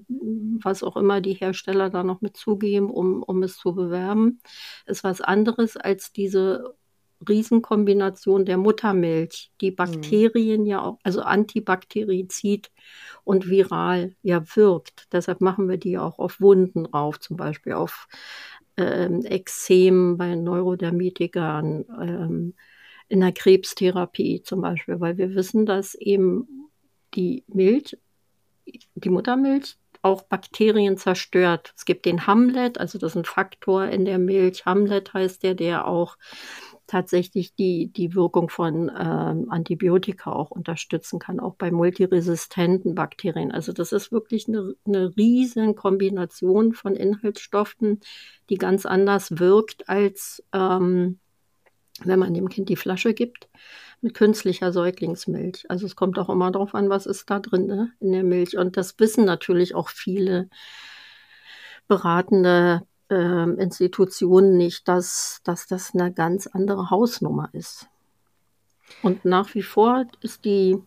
was 0.64 0.84
auch 0.84 0.98
immer 0.98 1.22
die 1.22 1.34
Hersteller 1.34 1.90
da 1.90 2.04
noch 2.04 2.22
mit 2.22 2.38
zugeben, 2.38 2.90
um, 2.92 3.24
um 3.24 3.44
es 3.44 3.58
zu 3.58 3.74
bewerben, 3.74 4.40
ist 4.86 5.04
was 5.04 5.22
anderes 5.22 5.78
als 5.78 6.12
diese 6.12 6.76
Riesenkombination 7.28 8.46
der 8.46 8.58
Muttermilch, 8.58 9.52
die 9.62 9.72
Bakterien 9.72 10.66
ja 10.66 10.82
auch, 10.82 11.00
also 11.04 11.22
Antibakterizid 11.22 12.72
und 13.24 13.50
viral 13.50 14.16
ja 14.24 14.44
wirkt. 14.56 15.08
Deshalb 15.12 15.42
machen 15.42 15.70
wir 15.70 15.78
die 15.78 15.98
auch 15.98 16.20
auf 16.20 16.42
Wunden 16.42 16.86
drauf, 16.86 17.20
zum 17.20 17.38
Beispiel 17.38 17.74
auf 17.74 18.08
ähm, 18.78 19.24
Ekzem 19.26 20.18
bei 20.18 20.36
Neurodermitikern, 20.36 21.86
ähm, 22.02 22.54
in 23.12 23.20
der 23.20 23.34
Krebstherapie 23.34 24.42
zum 24.42 24.62
Beispiel, 24.62 25.02
weil 25.02 25.18
wir 25.18 25.36
wissen, 25.36 25.66
dass 25.66 25.96
eben 25.96 26.70
die 27.14 27.44
Milch, 27.48 27.98
die 28.96 29.10
Muttermilch 29.10 29.76
auch 30.02 30.24
Bakterien 30.24 30.98
zerstört. 30.98 31.74
Es 31.76 31.84
gibt 31.84 32.06
den 32.06 32.26
Hamlet, 32.26 32.80
also 32.80 32.98
das 32.98 33.12
ist 33.12 33.18
ein 33.18 33.26
Faktor 33.26 33.86
in 33.88 34.06
der 34.06 34.18
Milch. 34.18 34.66
Hamlet 34.66 35.14
heißt 35.14 35.44
der, 35.44 35.56
der 35.56 35.88
auch 35.88 36.18
tatsächlich 36.88 37.54
die, 37.54 37.88
die 37.88 38.16
Wirkung 38.16 38.50
von 38.50 38.90
ähm, 38.98 39.48
Antibiotika 39.50 40.32
auch 40.32 40.50
unterstützen 40.50 41.20
kann, 41.20 41.42
auch 41.42 41.56
bei 41.56 41.70
multiresistenten 41.70 42.96
Bakterien. 42.96 43.52
Also 43.52 43.74
das 43.74 43.92
ist 43.92 44.12
wirklich 44.12 44.48
eine, 44.48 44.74
eine 44.86 45.16
riesen 45.18 45.76
Kombination 45.76 46.74
von 46.74 46.96
Inhaltsstoffen, 46.96 48.00
die 48.50 48.58
ganz 48.58 48.86
anders 48.86 49.38
wirkt, 49.38 49.90
als 49.90 50.44
ähm, 50.54 51.20
wenn 52.08 52.20
man 52.20 52.34
dem 52.34 52.50
Kind 52.50 52.70
die 52.70 52.76
Flasche 52.76 53.14
gibt 53.14 53.50
mit 54.02 54.14
künstlicher 54.16 54.72
Säuglingsmilch. 54.74 55.70
Also 55.70 55.86
es 55.86 55.96
kommt 55.96 56.18
auch 56.18 56.30
immer 56.30 56.52
darauf 56.52 56.74
an, 56.74 56.90
was 56.90 57.06
ist 57.06 57.30
da 57.30 57.40
drin 57.40 57.68
ne, 57.68 57.92
in 58.00 58.12
der 58.12 58.24
Milch. 58.24 58.58
Und 58.58 58.78
das 58.78 58.98
wissen 59.00 59.26
natürlich 59.26 59.76
auch 59.76 59.90
viele 59.90 60.50
beratende 61.88 62.82
ähm, 63.10 63.58
Institutionen 63.60 64.58
nicht, 64.58 64.88
dass, 64.88 65.42
dass 65.44 65.68
das 65.68 65.94
eine 65.94 66.12
ganz 66.12 66.48
andere 66.48 66.90
Hausnummer 66.90 67.50
ist. 67.54 67.88
Und 69.04 69.26
nach 69.26 69.54
wie 69.54 69.62
vor 69.62 70.06
ist 70.22 70.46
die, 70.46 70.78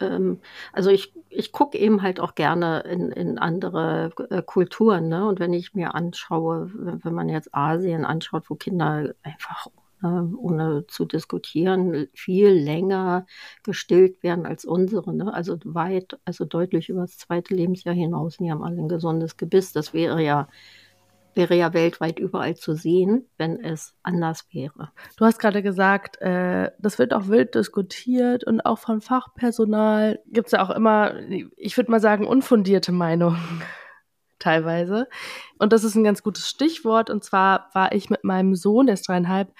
ähm, 0.00 0.40
also 0.72 0.90
ich, 0.90 1.12
ich 1.28 1.52
gucke 1.52 1.78
eben 1.78 2.02
halt 2.02 2.20
auch 2.20 2.34
gerne 2.34 2.80
in, 2.80 3.10
in 3.12 3.38
andere 3.38 4.10
äh, 4.30 4.42
Kulturen. 4.42 5.08
Ne? 5.08 5.26
Und 5.26 5.40
wenn 5.40 5.52
ich 5.52 5.74
mir 5.74 5.94
anschaue, 5.94 6.70
wenn, 6.74 7.14
man 7.14 7.28
jetzt 7.28 7.54
Asien 7.54 8.04
anschaut, 8.04 8.48
wo 8.48 8.54
Kinder 8.54 9.14
einfach 9.22 9.66
äh, 9.66 9.70
ohne 10.04 10.86
zu 10.86 11.04
diskutieren, 11.04 12.08
viel 12.14 12.48
länger 12.48 13.26
gestillt 13.62 14.22
werden 14.22 14.46
als 14.46 14.64
unsere. 14.64 15.14
Ne? 15.14 15.32
Also 15.32 15.58
weit, 15.64 16.18
also 16.24 16.44
deutlich 16.44 16.88
über 16.88 17.02
das 17.02 17.18
zweite 17.18 17.54
Lebensjahr 17.54 17.94
hinaus. 17.94 18.36
Die 18.38 18.50
haben 18.50 18.62
alle 18.62 18.78
ein 18.78 18.88
gesundes 18.88 19.36
Gebiss. 19.36 19.72
Das 19.72 19.94
wäre 19.94 20.22
ja 20.22 20.48
wäre 21.36 21.54
ja 21.54 21.72
weltweit 21.74 22.18
überall 22.18 22.56
zu 22.56 22.74
sehen, 22.74 23.28
wenn 23.36 23.62
es 23.62 23.94
anders 24.02 24.46
wäre. 24.52 24.90
Du 25.16 25.24
hast 25.24 25.38
gerade 25.38 25.62
gesagt, 25.62 26.20
äh, 26.20 26.70
das 26.78 26.98
wird 26.98 27.12
auch 27.12 27.28
wild 27.28 27.54
diskutiert 27.54 28.44
und 28.44 28.60
auch 28.64 28.78
von 28.78 29.00
Fachpersonal 29.00 30.20
gibt 30.26 30.46
es 30.46 30.52
ja 30.52 30.62
auch 30.62 30.70
immer, 30.70 31.14
ich 31.56 31.76
würde 31.76 31.90
mal 31.90 32.00
sagen, 32.00 32.26
unfundierte 32.26 32.92
Meinungen 32.92 33.62
teilweise. 34.38 35.08
Und 35.58 35.72
das 35.72 35.84
ist 35.84 35.94
ein 35.94 36.04
ganz 36.04 36.22
gutes 36.22 36.48
Stichwort. 36.48 37.10
Und 37.10 37.24
zwar 37.24 37.70
war 37.72 37.92
ich 37.92 38.10
mit 38.10 38.24
meinem 38.24 38.54
Sohn, 38.54 38.86
der 38.86 38.94
ist 38.94 39.08
dreieinhalb, 39.08 39.52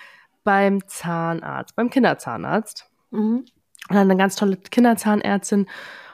beim 0.44 0.86
Zahnarzt, 0.86 1.74
beim 1.74 1.90
Kinderzahnarzt. 1.90 2.88
Mhm. 3.10 3.44
Und 3.88 3.96
eine 3.96 4.16
ganz 4.16 4.36
tolle 4.36 4.56
Kinderzahnärztin. 4.56 5.66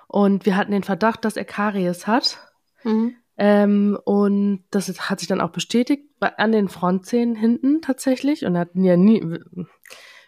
Und 0.08 0.46
wir 0.46 0.56
hatten 0.56 0.72
den 0.72 0.82
Verdacht, 0.82 1.24
dass 1.24 1.36
er 1.36 1.44
Karies 1.44 2.06
hat. 2.06 2.38
Mhm. 2.82 3.16
Ähm, 3.36 3.98
und 4.04 4.64
das 4.70 4.88
hat 5.08 5.20
sich 5.20 5.28
dann 5.28 5.40
auch 5.40 5.50
bestätigt 5.50 6.04
bei, 6.18 6.36
an 6.36 6.52
den 6.52 6.68
Frontzähnen 6.68 7.36
hinten 7.36 7.80
tatsächlich. 7.82 8.44
Und 8.44 8.54
er 8.54 8.62
hat 8.62 8.70
ja 8.74 8.96
nie, 8.96 9.22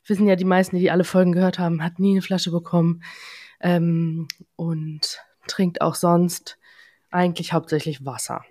wissen 0.06 0.28
ja 0.28 0.36
die 0.36 0.44
meisten, 0.44 0.78
die 0.78 0.90
alle 0.90 1.04
Folgen 1.04 1.32
gehört 1.32 1.58
haben, 1.58 1.82
hat 1.82 1.98
nie 1.98 2.12
eine 2.12 2.22
Flasche 2.22 2.50
bekommen. 2.50 3.02
Ähm, 3.60 4.28
und 4.56 5.18
trinkt 5.46 5.80
auch 5.80 5.94
sonst 5.94 6.58
eigentlich 7.10 7.52
hauptsächlich 7.52 8.04
Wasser. 8.04 8.44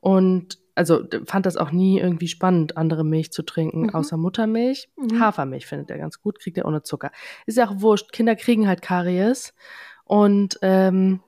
Und 0.00 0.58
also 0.74 1.04
fand 1.26 1.46
das 1.46 1.56
auch 1.56 1.70
nie 1.70 2.00
irgendwie 2.00 2.28
spannend, 2.28 2.76
andere 2.76 3.04
Milch 3.04 3.32
zu 3.32 3.42
trinken, 3.42 3.82
Mhm. 3.84 3.90
außer 3.90 4.16
Muttermilch. 4.16 4.88
Mhm. 4.96 5.20
Hafermilch 5.20 5.66
findet 5.66 5.90
er 5.90 5.98
ganz 5.98 6.20
gut, 6.20 6.40
kriegt 6.40 6.58
er 6.58 6.66
ohne 6.66 6.82
Zucker. 6.82 7.10
Ist 7.46 7.56
ja 7.58 7.68
auch 7.68 7.80
wurscht, 7.80 8.12
Kinder 8.12 8.34
kriegen 8.36 8.66
halt 8.66 8.82
Karies. 8.82 9.54
Und 10.04 10.58
ähm, 10.62 11.20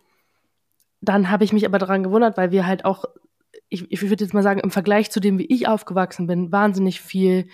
dann 1.00 1.31
habe 1.31 1.45
ich 1.45 1.53
mich 1.53 1.65
aber 1.67 1.79
daran 1.79 2.03
gewundert, 2.03 2.37
weil 2.37 2.50
wir 2.50 2.67
halt 2.67 2.85
auch, 2.85 3.05
ich, 3.69 3.91
ich 3.91 4.03
würde 4.03 4.25
jetzt 4.25 4.35
mal 4.35 4.43
sagen, 4.43 4.61
im 4.61 4.71
Vergleich 4.71 5.11
zu 5.11 5.21
dem, 5.21 5.38
wie 5.38 5.47
ich 5.47 5.69
aufgewachsen 5.69 6.26
bin, 6.26 6.53
wahnsinnig 6.53 7.00
viel 7.00 7.47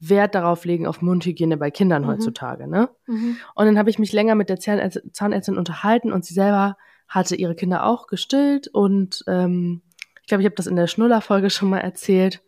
Wert 0.00 0.34
darauf 0.34 0.64
legen 0.64 0.86
auf 0.86 1.02
Mundhygiene 1.02 1.56
bei 1.56 1.70
Kindern 1.70 2.02
Mhm. 2.02 2.08
heutzutage. 2.08 2.68
Ne? 2.68 2.88
Mhm. 3.06 3.36
Und 3.54 3.66
dann 3.66 3.78
habe 3.78 3.90
ich 3.90 3.98
mich 3.98 4.12
länger 4.12 4.34
mit 4.34 4.48
der 4.48 4.60
Zahnärz 4.60 5.00
Zahnärztin 5.12 5.58
unterhalten 5.58 6.12
und 6.12 6.24
sie 6.24 6.34
selber 6.34 6.76
hatte 7.08 7.34
ihre 7.36 7.54
Kinder 7.54 7.84
auch 7.84 8.06
gestillt 8.06 8.68
und 8.68 9.24
ähm, 9.26 9.82
ich 10.28 10.30
glaube, 10.30 10.42
ich 10.42 10.46
habe 10.46 10.56
das 10.56 10.66
in 10.66 10.76
der 10.76 10.86
Schnuller-Folge 10.88 11.48
schon 11.48 11.70
mal 11.70 11.78
erzählt. 11.78 12.42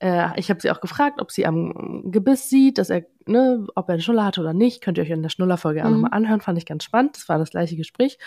Äh, 0.00 0.30
ich 0.40 0.50
habe 0.50 0.60
sie 0.60 0.72
auch 0.72 0.80
gefragt, 0.80 1.20
ob 1.20 1.30
sie 1.30 1.46
am 1.46 2.10
Gebiss 2.10 2.50
sieht, 2.50 2.78
dass 2.78 2.90
er, 2.90 3.04
ne, 3.26 3.64
ob 3.76 3.88
er 3.88 3.92
eine 3.92 4.02
Schnuller 4.02 4.24
hatte 4.24 4.40
oder 4.40 4.52
nicht. 4.52 4.82
Könnt 4.82 4.98
ihr 4.98 5.04
euch 5.04 5.10
in 5.10 5.22
der 5.22 5.28
Schnuller-Folge 5.28 5.84
auch 5.84 5.88
Mhm. 5.88 5.94
nochmal 6.00 6.10
anhören, 6.14 6.40
fand 6.40 6.58
ich 6.58 6.66
ganz 6.66 6.82
spannend. 6.82 7.14
Das 7.16 7.28
war 7.28 7.38
das 7.38 7.50
gleiche 7.50 7.76
Gespräch. 7.76 8.18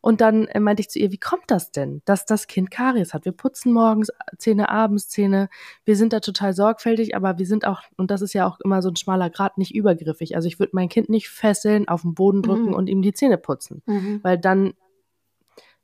Und 0.00 0.20
dann 0.20 0.46
äh, 0.46 0.60
meinte 0.60 0.80
ich 0.82 0.90
zu 0.90 1.00
ihr, 1.00 1.10
wie 1.10 1.18
kommt 1.18 1.42
das 1.48 1.72
denn, 1.72 2.02
dass 2.04 2.24
das 2.24 2.46
Kind 2.46 2.70
Karies 2.70 3.12
hat? 3.14 3.24
Wir 3.24 3.32
putzen 3.32 3.72
morgens 3.72 4.12
Zähne, 4.38 4.68
abends 4.68 5.08
Zähne. 5.08 5.48
Wir 5.84 5.96
sind 5.96 6.12
da 6.12 6.20
total 6.20 6.52
sorgfältig, 6.52 7.16
aber 7.16 7.38
wir 7.38 7.46
sind 7.46 7.66
auch, 7.66 7.80
und 7.96 8.12
das 8.12 8.22
ist 8.22 8.32
ja 8.32 8.46
auch 8.46 8.60
immer 8.60 8.80
so 8.80 8.90
ein 8.90 8.94
schmaler 8.94 9.30
Grad, 9.30 9.58
nicht 9.58 9.74
übergriffig. 9.74 10.36
Also 10.36 10.46
ich 10.46 10.60
würde 10.60 10.70
mein 10.74 10.88
Kind 10.88 11.08
nicht 11.08 11.28
fesseln, 11.30 11.88
auf 11.88 12.02
den 12.02 12.14
Boden 12.14 12.42
drücken 12.42 12.66
Mhm. 12.68 12.74
und 12.74 12.86
ihm 12.88 13.02
die 13.02 13.12
Zähne 13.14 13.38
putzen. 13.38 13.82
Mhm. 13.86 14.20
Weil 14.22 14.38
dann, 14.38 14.74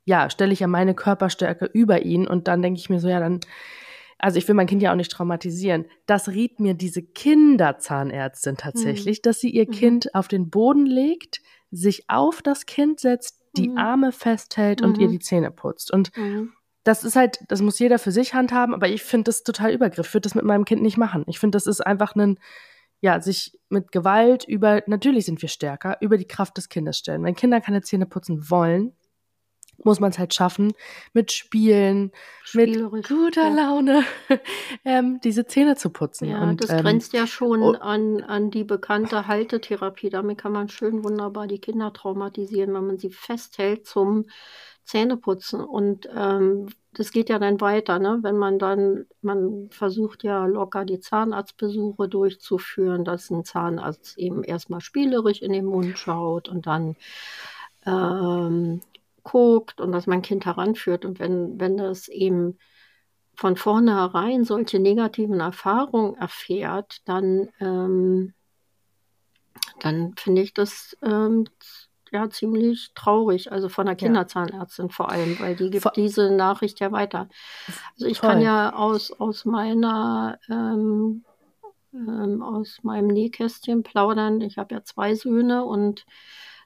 ja, 0.05 0.29
stelle 0.29 0.53
ich 0.53 0.59
ja 0.59 0.67
meine 0.67 0.93
Körperstärke 0.95 1.65
über 1.65 2.03
ihn 2.03 2.27
und 2.27 2.47
dann 2.47 2.61
denke 2.61 2.79
ich 2.79 2.89
mir 2.89 2.99
so, 2.99 3.07
ja, 3.07 3.19
dann, 3.19 3.39
also 4.19 4.37
ich 4.37 4.47
will 4.47 4.55
mein 4.55 4.67
Kind 4.67 4.81
ja 4.81 4.91
auch 4.91 4.95
nicht 4.97 5.11
traumatisieren. 5.11 5.85
Das 6.05 6.29
riet 6.29 6.59
mir 6.59 6.73
diese 6.73 7.01
Kinderzahnärztin 7.01 8.57
tatsächlich, 8.57 9.21
dass 9.21 9.39
sie 9.39 9.49
ihr 9.49 9.65
Mhm. 9.67 9.71
Kind 9.71 10.15
auf 10.15 10.27
den 10.27 10.49
Boden 10.49 10.85
legt, 10.85 11.41
sich 11.71 12.09
auf 12.09 12.41
das 12.41 12.65
Kind 12.65 12.99
setzt, 12.99 13.41
die 13.57 13.69
Mhm. 13.69 13.77
Arme 13.77 14.11
festhält 14.11 14.81
und 14.81 14.97
ihr 14.97 15.07
Mhm. 15.07 15.11
die 15.11 15.19
Zähne 15.19 15.51
putzt. 15.51 15.91
Und 15.91 16.15
Mhm. 16.17 16.51
das 16.83 17.03
ist 17.03 17.15
halt, 17.15 17.39
das 17.47 17.61
muss 17.61 17.79
jeder 17.79 17.99
für 17.99 18.11
sich 18.11 18.33
handhaben, 18.33 18.73
aber 18.75 18.89
ich 18.89 19.03
finde 19.03 19.25
das 19.25 19.43
total 19.43 19.71
übergriff. 19.71 20.07
Ich 20.07 20.13
würde 20.13 20.27
das 20.27 20.35
mit 20.35 20.43
meinem 20.45 20.65
Kind 20.65 20.81
nicht 20.81 20.97
machen. 20.97 21.23
Ich 21.27 21.39
finde, 21.39 21.55
das 21.55 21.67
ist 21.67 21.81
einfach 21.81 22.15
ein, 22.15 22.39
ja, 23.01 23.19
sich 23.21 23.57
mit 23.69 23.91
Gewalt 23.91 24.45
über, 24.45 24.81
natürlich 24.87 25.25
sind 25.25 25.41
wir 25.41 25.49
stärker, 25.49 25.97
über 26.01 26.17
die 26.17 26.27
Kraft 26.27 26.57
des 26.57 26.69
Kindes 26.69 26.97
stellen. 26.97 27.23
Wenn 27.23 27.35
Kinder 27.35 27.59
keine 27.61 27.81
Zähne 27.81 28.05
putzen 28.05 28.49
wollen, 28.49 28.93
muss 29.85 29.99
man 29.99 30.11
es 30.11 30.19
halt 30.19 30.33
schaffen, 30.33 30.73
mit 31.13 31.31
Spielen, 31.31 32.11
mit 32.53 32.75
guter. 33.07 33.49
Laune, 33.49 34.03
ähm, 34.85 35.19
diese 35.23 35.45
Zähne 35.45 35.75
zu 35.75 35.89
putzen. 35.89 36.29
Ja, 36.29 36.41
und, 36.41 36.63
das 36.63 36.69
ähm, 36.69 36.81
grenzt 36.81 37.13
ja 37.13 37.27
schon 37.27 37.61
oh. 37.61 37.73
an, 37.73 38.21
an 38.21 38.51
die 38.51 38.63
bekannte 38.63 39.27
Haltetherapie. 39.27 40.09
Damit 40.09 40.37
kann 40.37 40.51
man 40.51 40.69
schön 40.69 41.03
wunderbar 41.03 41.47
die 41.47 41.59
Kinder 41.59 41.93
traumatisieren, 41.93 42.73
wenn 42.73 42.87
man 42.87 42.97
sie 42.97 43.09
festhält 43.09 43.85
zum 43.85 44.25
Zähneputzen. 44.83 45.61
Und 45.61 46.07
ähm, 46.15 46.67
das 46.93 47.11
geht 47.11 47.29
ja 47.29 47.39
dann 47.39 47.59
weiter, 47.61 47.99
ne? 47.99 48.19
Wenn 48.21 48.37
man 48.37 48.59
dann, 48.59 49.05
man 49.21 49.69
versucht 49.71 50.23
ja 50.23 50.45
locker 50.45 50.85
die 50.85 50.99
Zahnarztbesuche 50.99 52.07
durchzuführen, 52.07 53.03
dass 53.03 53.29
ein 53.29 53.45
Zahnarzt 53.45 54.17
eben 54.17 54.43
erstmal 54.43 54.81
spielerisch 54.81 55.41
in 55.41 55.53
den 55.53 55.65
Mund 55.65 55.97
schaut 55.97 56.49
und 56.49 56.67
dann 56.67 56.95
ähm, 57.85 58.81
guckt 59.23 59.81
und 59.81 59.91
dass 59.91 60.07
mein 60.07 60.21
Kind 60.21 60.45
heranführt. 60.45 61.05
Und 61.05 61.19
wenn, 61.19 61.59
wenn 61.59 61.77
das 61.77 62.07
eben 62.07 62.57
von 63.35 63.55
vornherein 63.55 64.43
solche 64.43 64.79
negativen 64.79 65.39
Erfahrungen 65.39 66.15
erfährt, 66.15 66.97
dann, 67.05 67.49
ähm, 67.59 68.33
dann 69.79 70.13
finde 70.17 70.41
ich 70.41 70.53
das 70.53 70.97
ähm, 71.01 71.45
ja 72.11 72.29
ziemlich 72.29 72.91
traurig, 72.93 73.51
also 73.51 73.69
von 73.69 73.87
der. 73.87 73.95
Kinderzahnärztin 73.95 74.91
vor 74.91 75.09
allem, 75.09 75.39
weil 75.39 75.55
die 75.55 75.71
gibt 75.71 75.83
Vor- 75.83 75.93
diese 75.95 76.29
Nachricht 76.29 76.79
ja 76.79 76.91
weiter. 76.91 77.27
Also 77.95 78.05
ich 78.05 78.21
kann 78.21 78.37
Voll. 78.37 78.43
ja 78.43 78.73
aus, 78.75 79.11
aus 79.11 79.45
meiner 79.45 80.37
ähm, 80.47 81.23
ähm, 81.93 82.41
aus 82.41 82.79
meinem 82.83 83.07
Nähkästchen 83.07 83.83
plaudern. 83.83 84.41
Ich 84.41 84.57
habe 84.57 84.75
ja 84.75 84.83
zwei 84.83 85.15
Söhne 85.15 85.63
und 85.63 86.05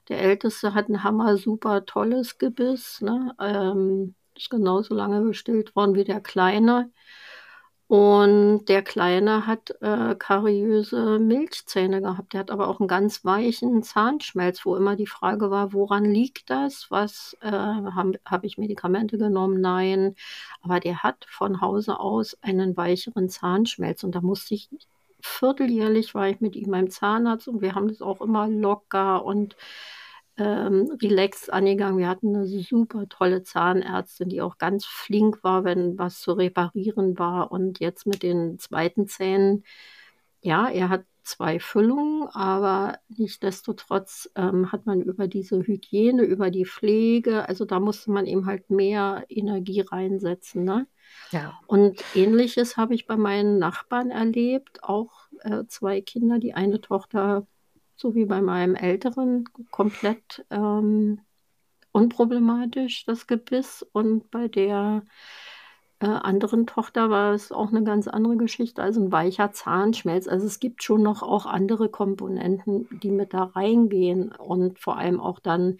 der 0.08 0.20
Älteste 0.20 0.74
hat 0.74 0.88
ein 0.88 1.04
hammer 1.04 1.36
super 1.36 1.84
tolles 1.86 2.38
Gebiss. 2.38 3.00
Ne? 3.00 3.34
Ähm, 3.40 4.14
ist 4.36 4.50
genauso 4.50 4.94
lange 4.94 5.22
gestillt 5.24 5.74
worden 5.76 5.94
wie 5.94 6.04
der 6.04 6.20
Kleine. 6.20 6.90
Und 7.88 8.66
der 8.66 8.82
Kleine 8.82 9.46
hat 9.46 9.70
äh, 9.80 10.14
kariöse 10.14 11.18
Milchzähne 11.18 12.02
gehabt. 12.02 12.34
Der 12.34 12.40
hat 12.40 12.50
aber 12.50 12.68
auch 12.68 12.80
einen 12.80 12.88
ganz 12.88 13.24
weichen 13.24 13.82
Zahnschmelz, 13.82 14.66
wo 14.66 14.76
immer 14.76 14.94
die 14.94 15.06
Frage 15.06 15.50
war, 15.50 15.72
woran 15.72 16.04
liegt 16.04 16.50
das? 16.50 16.90
Was 16.90 17.34
äh, 17.40 17.50
habe 17.50 18.20
hab 18.26 18.44
ich 18.44 18.58
Medikamente 18.58 19.16
genommen? 19.16 19.62
Nein. 19.62 20.16
Aber 20.60 20.80
der 20.80 21.02
hat 21.02 21.26
von 21.30 21.62
Hause 21.62 21.98
aus 21.98 22.36
einen 22.42 22.76
weicheren 22.76 23.30
Zahnschmelz. 23.30 24.04
Und 24.04 24.14
da 24.14 24.20
musste 24.20 24.54
ich 24.54 24.68
vierteljährlich 25.20 26.14
war 26.14 26.28
ich 26.28 26.40
mit 26.40 26.56
ihm 26.56 26.70
beim 26.70 26.90
Zahnarzt 26.90 27.48
und 27.48 27.60
wir 27.60 27.74
haben 27.74 27.88
das 27.88 28.02
auch 28.02 28.20
immer 28.20 28.48
locker 28.48 29.24
und 29.24 29.56
ähm, 30.38 30.96
relaxed 31.02 31.52
angegangen. 31.52 31.98
Wir 31.98 32.08
hatten 32.08 32.34
eine 32.34 32.46
super 32.46 33.08
tolle 33.08 33.42
Zahnärztin, 33.42 34.28
die 34.28 34.40
auch 34.40 34.58
ganz 34.58 34.84
flink 34.84 35.42
war, 35.42 35.64
wenn 35.64 35.98
was 35.98 36.20
zu 36.20 36.32
reparieren 36.32 37.18
war. 37.18 37.50
Und 37.52 37.80
jetzt 37.80 38.06
mit 38.06 38.22
den 38.22 38.58
zweiten 38.58 39.08
Zähnen, 39.08 39.64
ja, 40.40 40.68
er 40.68 40.88
hat 40.88 41.04
zwei 41.24 41.60
Füllungen, 41.60 42.26
aber 42.28 42.98
nichtsdestotrotz 43.08 44.30
ähm, 44.34 44.72
hat 44.72 44.86
man 44.86 45.02
über 45.02 45.28
diese 45.28 45.60
Hygiene, 45.60 46.22
über 46.22 46.50
die 46.50 46.64
Pflege, 46.64 47.46
also 47.46 47.66
da 47.66 47.80
musste 47.80 48.10
man 48.10 48.24
eben 48.24 48.46
halt 48.46 48.70
mehr 48.70 49.26
Energie 49.28 49.82
reinsetzen. 49.82 50.64
Ne? 50.64 50.86
Ja. 51.30 51.58
Und 51.66 52.02
ähnliches 52.14 52.78
habe 52.78 52.94
ich 52.94 53.06
bei 53.06 53.16
meinen 53.16 53.58
Nachbarn 53.58 54.10
erlebt, 54.10 54.82
auch 54.82 55.28
äh, 55.40 55.64
zwei 55.68 56.00
Kinder, 56.00 56.38
die 56.38 56.54
eine 56.54 56.80
Tochter, 56.80 57.46
so 57.98 58.14
wie 58.14 58.26
bei 58.26 58.40
meinem 58.40 58.76
Älteren, 58.76 59.44
komplett 59.70 60.46
ähm, 60.50 61.20
unproblematisch, 61.92 63.04
das 63.04 63.26
Gebiss. 63.26 63.84
Und 63.92 64.30
bei 64.30 64.46
der 64.46 65.02
äh, 65.98 66.06
anderen 66.06 66.68
Tochter 66.68 67.10
war 67.10 67.34
es 67.34 67.50
auch 67.50 67.70
eine 67.70 67.82
ganz 67.82 68.06
andere 68.06 68.36
Geschichte, 68.36 68.82
also 68.82 69.02
ein 69.02 69.10
weicher 69.10 69.50
Zahnschmelz. 69.50 70.28
Also 70.28 70.46
es 70.46 70.60
gibt 70.60 70.84
schon 70.84 71.02
noch 71.02 71.22
auch 71.22 71.44
andere 71.44 71.88
Komponenten, 71.88 72.88
die 73.02 73.10
mit 73.10 73.34
da 73.34 73.44
reingehen 73.44 74.30
und 74.30 74.78
vor 74.78 74.96
allem 74.96 75.18
auch 75.20 75.40
dann 75.40 75.78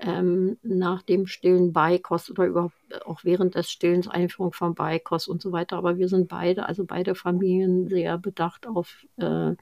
ähm, 0.00 0.56
nach 0.62 1.02
dem 1.02 1.26
stillen 1.26 1.74
Beikost 1.74 2.30
oder 2.30 2.46
überhaupt 2.46 2.74
auch 3.04 3.24
während 3.24 3.54
des 3.56 3.70
Stillens 3.70 4.08
Einführung 4.08 4.54
von 4.54 4.74
Beikost 4.74 5.28
und 5.28 5.42
so 5.42 5.52
weiter. 5.52 5.76
Aber 5.76 5.98
wir 5.98 6.08
sind 6.08 6.28
beide, 6.28 6.66
also 6.66 6.86
beide 6.86 7.14
Familien, 7.14 7.88
sehr 7.88 8.16
bedacht 8.16 8.66
auf 8.66 9.06
äh, 9.18 9.54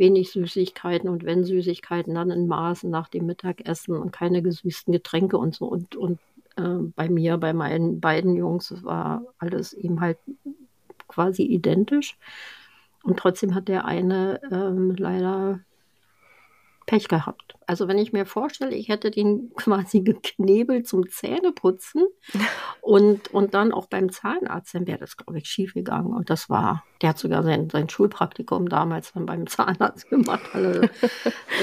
wenig 0.00 0.32
Süßigkeiten 0.32 1.08
und 1.08 1.24
wenn 1.24 1.44
Süßigkeiten, 1.44 2.14
dann 2.14 2.32
in 2.32 2.48
Maßen 2.48 2.90
nach 2.90 3.08
dem 3.08 3.26
Mittagessen 3.26 3.96
und 3.96 4.10
keine 4.10 4.42
gesüßten 4.42 4.92
Getränke 4.92 5.38
und 5.38 5.54
so. 5.54 5.66
Und, 5.66 5.94
und 5.94 6.18
äh, 6.56 6.78
bei 6.96 7.08
mir, 7.08 7.36
bei 7.38 7.52
meinen 7.52 8.00
beiden 8.00 8.34
Jungs, 8.34 8.82
war 8.82 9.22
alles 9.38 9.72
eben 9.74 10.00
halt 10.00 10.18
quasi 11.06 11.44
identisch. 11.44 12.16
Und 13.02 13.18
trotzdem 13.18 13.54
hat 13.54 13.68
der 13.68 13.84
eine 13.84 14.40
ähm, 14.50 14.96
leider 14.96 15.60
Pech 16.90 17.06
gehabt. 17.06 17.54
Also 17.68 17.86
wenn 17.86 17.98
ich 17.98 18.12
mir 18.12 18.26
vorstelle, 18.26 18.74
ich 18.74 18.88
hätte 18.88 19.12
den 19.12 19.52
quasi 19.56 20.00
geknebelt 20.00 20.88
zum 20.88 21.08
Zähneputzen 21.08 22.02
und, 22.80 23.32
und 23.32 23.54
dann 23.54 23.72
auch 23.72 23.86
beim 23.86 24.10
Zahnarzt, 24.10 24.74
dann 24.74 24.88
wäre 24.88 24.98
das, 24.98 25.16
glaube 25.16 25.38
ich, 25.38 25.46
schief 25.46 25.72
gegangen. 25.72 26.12
Und 26.12 26.30
das 26.30 26.50
war, 26.50 26.82
der 27.00 27.10
hat 27.10 27.18
sogar 27.18 27.44
sein, 27.44 27.70
sein 27.70 27.88
Schulpraktikum 27.88 28.68
damals 28.68 29.12
dann 29.12 29.24
beim 29.24 29.46
Zahnarzt 29.46 30.10
gemacht. 30.10 30.42
Also, 30.52 30.80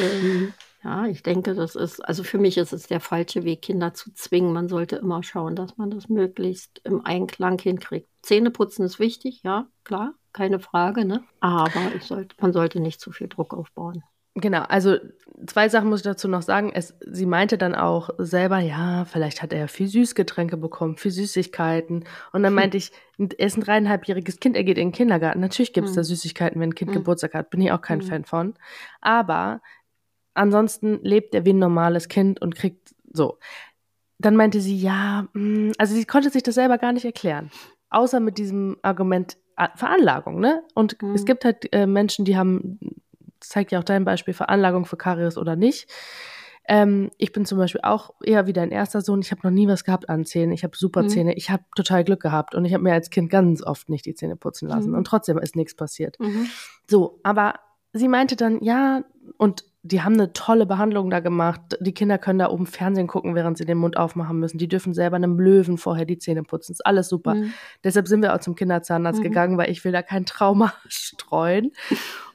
ähm, 0.01 0.53
ja, 0.81 1.07
ich 1.07 1.23
denke, 1.23 1.55
das 1.55 1.75
ist, 1.75 1.99
also 1.99 2.23
für 2.23 2.37
mich 2.37 2.57
ist 2.57 2.71
es 2.71 2.87
der 2.87 3.01
falsche 3.01 3.43
Weg, 3.43 3.63
Kinder 3.63 3.93
zu 3.93 4.13
zwingen. 4.13 4.53
Man 4.53 4.69
sollte 4.69 4.95
immer 4.95 5.23
schauen, 5.23 5.57
dass 5.57 5.75
man 5.75 5.91
das 5.91 6.07
möglichst 6.07 6.79
im 6.85 7.05
Einklang 7.05 7.59
hinkriegt. 7.59 8.07
Zähneputzen 8.21 8.85
ist 8.85 8.97
wichtig, 8.97 9.41
ja, 9.43 9.67
klar, 9.83 10.13
keine 10.31 10.61
Frage, 10.61 11.03
ne? 11.03 11.25
Aber 11.41 11.91
sollte, 11.99 12.33
man 12.39 12.53
sollte 12.53 12.79
nicht 12.79 13.01
zu 13.01 13.11
viel 13.11 13.27
Druck 13.27 13.53
aufbauen. 13.53 14.03
Genau, 14.39 14.61
also 14.69 14.97
zwei 15.47 15.67
Sachen 15.67 15.89
muss 15.89 16.01
ich 16.01 16.03
dazu 16.03 16.27
noch 16.27 16.43
sagen. 16.43 16.71
Es, 16.71 16.95
sie 17.01 17.25
meinte 17.25 17.57
dann 17.57 17.73
auch 17.73 18.11
selber, 18.19 18.59
ja, 18.59 19.05
vielleicht 19.05 19.41
hat 19.41 19.51
er 19.51 19.67
viel 19.67 19.87
Süßgetränke 19.87 20.57
bekommen, 20.57 20.95
viel 20.97 21.09
Süßigkeiten. 21.09 22.03
Und 22.33 22.43
dann 22.43 22.53
meinte 22.53 22.77
ich, 22.77 22.91
er 23.17 23.47
ist 23.47 23.57
ein 23.57 23.61
dreieinhalbjähriges 23.63 24.39
Kind, 24.39 24.55
er 24.55 24.63
geht 24.63 24.77
in 24.77 24.89
den 24.89 24.93
Kindergarten. 24.93 25.39
Natürlich 25.39 25.73
gibt 25.73 25.87
es 25.87 25.95
da 25.95 26.01
Mhm. 26.01 26.05
Süßigkeiten, 26.05 26.61
wenn 26.61 26.69
ein 26.69 26.75
Kind 26.75 26.91
Mhm. 26.91 26.95
Geburtstag 26.95 27.33
hat, 27.33 27.49
bin 27.49 27.61
ich 27.61 27.71
auch 27.71 27.81
kein 27.81 27.97
Mhm. 27.97 28.03
Fan 28.03 28.25
von. 28.25 28.53
Aber 29.01 29.61
ansonsten 30.35 30.99
lebt 31.03 31.33
er 31.33 31.45
wie 31.45 31.53
ein 31.53 31.59
normales 31.59 32.07
Kind 32.07 32.39
und 32.39 32.55
kriegt 32.55 32.93
so. 33.11 33.39
Dann 34.19 34.35
meinte 34.35 34.61
sie, 34.61 34.77
ja, 34.77 35.27
mh, 35.33 35.73
also 35.79 35.95
sie 35.95 36.05
konnte 36.05 36.29
sich 36.29 36.43
das 36.43 36.55
selber 36.55 36.77
gar 36.77 36.91
nicht 36.93 37.05
erklären. 37.05 37.49
Außer 37.89 38.19
mit 38.19 38.37
diesem 38.37 38.77
Argument 38.83 39.37
äh, 39.57 39.69
Veranlagung, 39.75 40.39
ne? 40.39 40.63
Und 40.75 41.01
Mhm. 41.01 41.15
es 41.15 41.25
gibt 41.25 41.43
halt 41.45 41.73
äh, 41.73 41.87
Menschen, 41.87 42.25
die 42.25 42.37
haben 42.37 42.79
zeigt 43.39 43.71
ja 43.71 43.79
auch 43.79 43.83
dein 43.83 44.05
Beispiel, 44.05 44.33
Veranlagung 44.33 44.85
für 44.85 44.97
Karies 44.97 45.37
oder 45.37 45.55
nicht. 45.55 45.89
Ähm, 46.69 47.11
ich 47.17 47.31
bin 47.31 47.45
zum 47.45 47.57
Beispiel 47.57 47.81
auch 47.83 48.13
eher 48.21 48.45
wie 48.45 48.51
dein 48.53 48.71
erster 48.71 48.99
Sohn. 49.01 49.21
Ich 49.21 49.31
habe 49.31 49.41
noch 49.43 49.51
nie 49.51 49.67
was 49.69 49.85
gehabt 49.85 50.09
an 50.09 50.25
Zähnen. 50.25 50.51
Ich 50.51 50.63
habe 50.65 50.75
super 50.75 51.03
Mhm. 51.03 51.09
Zähne. 51.09 51.33
Ich 51.35 51.49
habe 51.49 51.63
total 51.75 52.03
Glück 52.03 52.21
gehabt 52.21 52.55
und 52.55 52.65
ich 52.65 52.73
habe 52.73 52.83
mir 52.83 52.93
als 52.93 53.09
Kind 53.09 53.29
ganz 53.29 53.63
oft 53.63 53.87
nicht 53.89 54.05
die 54.05 54.15
Zähne 54.15 54.35
putzen 54.35 54.67
lassen 54.67 54.89
Mhm. 54.91 54.97
und 54.97 55.07
trotzdem 55.07 55.37
ist 55.37 55.55
nichts 55.55 55.75
passiert. 55.75 56.19
Mhm. 56.19 56.47
So, 56.89 57.19
aber 57.23 57.55
sie 57.93 58.09
meinte 58.09 58.35
dann, 58.35 58.61
ja, 58.61 59.03
und 59.37 59.63
die 59.87 60.01
haben 60.01 60.13
eine 60.13 60.33
tolle 60.33 60.65
Behandlung 60.65 61.09
da 61.09 61.19
gemacht. 61.19 61.61
Die 61.79 61.93
Kinder 61.93 62.17
können 62.17 62.39
da 62.39 62.49
oben 62.49 62.65
Fernsehen 62.67 63.07
gucken, 63.07 63.35
während 63.35 63.57
sie 63.57 63.65
den 63.65 63.77
Mund 63.77 63.97
aufmachen 63.97 64.39
müssen. 64.39 64.57
Die 64.57 64.67
dürfen 64.67 64.93
selber 64.93 65.15
einem 65.15 65.39
Löwen 65.39 65.77
vorher 65.77 66.05
die 66.05 66.17
Zähne 66.17 66.43
putzen. 66.43 66.73
Ist 66.73 66.85
alles 66.85 67.09
super. 67.09 67.35
Mhm. 67.35 67.53
Deshalb 67.83 68.07
sind 68.07 68.21
wir 68.21 68.33
auch 68.35 68.39
zum 68.39 68.55
Kinderzahnarzt 68.55 69.19
Mhm. 69.19 69.23
gegangen, 69.23 69.57
weil 69.57 69.69
ich 69.71 69.83
will 69.85 69.91
da 69.91 70.01
kein 70.01 70.25
Trauma 70.25 70.73
streuen. 70.87 71.71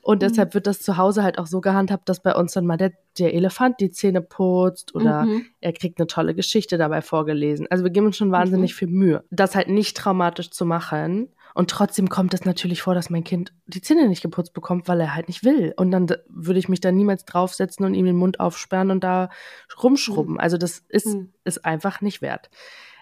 Und 0.03 0.17
Mhm. 0.23 0.27
deshalb 0.29 0.55
wird 0.55 0.67
das 0.67 0.81
zu 0.83 0.97
Hause 0.97 1.23
halt 1.23 1.39
auch 1.39 1.47
so 1.47 1.61
gehandhabt, 1.61 2.09
dass 2.09 2.21
bei 2.23 2.35
uns 2.35 2.53
dann 2.53 2.67
mal 2.67 2.77
der, 2.77 2.93
der 3.19 3.35
Elefant 3.35 3.77
die 3.81 3.91
Zähne 3.91 4.21
putzt 4.21 4.95
oder 4.95 5.25
Mhm. 5.27 5.47
er 5.61 5.73
kriegt 5.73 6.01
eine 6.01 6.09
tolle 6.09 6.35
Geschichte 6.35 6.77
dabei 6.79 7.03
vorgelesen. 7.03 7.67
Also 7.71 7.85
wir 7.85 7.91
geben 7.91 8.07
uns 8.07 8.17
schon 8.17 8.33
wahnsinnig 8.33 8.73
Mhm. 8.73 8.77
viel 8.77 8.89
Mühe, 8.89 9.25
das 9.31 9.55
halt 9.55 9.69
nicht 9.69 9.97
traumatisch 9.97 10.51
zu 10.51 10.65
machen. 10.67 11.29
Und 11.55 11.71
trotzdem 11.71 12.09
kommt 12.09 12.35
es 12.35 12.45
natürlich 12.45 12.83
vor, 12.83 12.95
dass 12.95 13.11
mein 13.11 13.25
Kind 13.25 13.53
die 13.67 13.83
Zähne 13.83 14.09
nicht 14.09 14.23
geputzt 14.23 14.55
bekommt, 14.55 14.89
weil 14.89 15.01
er 15.01 15.15
halt 15.15 15.29
nicht 15.29 15.45
will. 15.45 15.75
Und 15.77 15.91
dann 15.91 16.07
würde 16.29 16.59
ich 16.59 16.69
mich 16.69 16.81
da 16.81 16.91
niemals 16.93 17.25
draufsetzen 17.25 17.85
und 17.85 17.95
ihm 17.95 18.07
den 18.07 18.17
Mund 18.17 18.41
aufsperren 18.41 18.91
und 18.91 19.05
da 19.05 19.29
rumschrubben. 19.83 20.41
Also 20.41 20.57
das 20.57 20.83
ist, 20.89 21.07
Mhm. 21.07 21.33
ist 21.45 21.65
einfach 21.65 22.01
nicht 22.01 22.23
wert. 22.23 22.51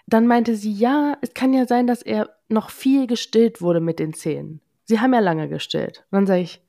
Dann 0.07 0.27
meinte 0.27 0.55
sie, 0.55 0.71
ja, 0.73 1.15
es 1.21 1.33
kann 1.33 1.53
ja 1.53 1.65
sein, 1.65 1.87
dass 1.87 2.01
er 2.01 2.29
noch 2.49 2.69
viel 2.69 3.07
gestillt 3.07 3.61
wurde 3.61 3.79
mit 3.79 3.99
den 3.99 4.13
Zähnen. 4.13 4.59
Sie 4.85 4.99
haben 4.99 5.13
ja 5.13 5.19
lange 5.19 5.47
gestillt. 5.47 5.99
Und 6.11 6.17
dann 6.17 6.27
sage 6.27 6.41
ich, 6.41 6.61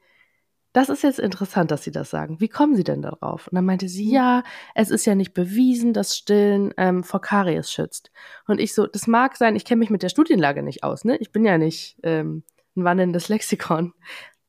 das 0.72 0.88
ist 0.88 1.02
jetzt 1.02 1.18
interessant, 1.18 1.70
dass 1.70 1.82
Sie 1.84 1.90
das 1.90 2.10
sagen. 2.10 2.40
Wie 2.40 2.48
kommen 2.48 2.74
Sie 2.74 2.84
denn 2.84 3.02
darauf? 3.02 3.48
Und 3.48 3.56
dann 3.56 3.64
meinte 3.66 3.88
sie, 3.88 4.06
Mhm. 4.06 4.12
ja, 4.12 4.42
es 4.74 4.90
ist 4.90 5.04
ja 5.04 5.14
nicht 5.14 5.34
bewiesen, 5.34 5.92
dass 5.92 6.16
Stillen 6.16 6.72
ähm, 6.76 7.04
vor 7.04 7.20
Karies 7.20 7.70
schützt. 7.70 8.10
Und 8.46 8.58
ich 8.60 8.74
so, 8.74 8.86
das 8.86 9.06
mag 9.06 9.36
sein, 9.36 9.54
ich 9.56 9.64
kenne 9.64 9.80
mich 9.80 9.90
mit 9.90 10.02
der 10.02 10.08
Studienlage 10.08 10.62
nicht 10.62 10.82
aus, 10.84 11.04
ne? 11.04 11.16
Ich 11.18 11.30
bin 11.32 11.44
ja 11.44 11.58
nicht 11.58 11.98
ähm, 12.02 12.42
ein 12.76 12.84
wandelndes 12.84 13.28
Lexikon. 13.28 13.92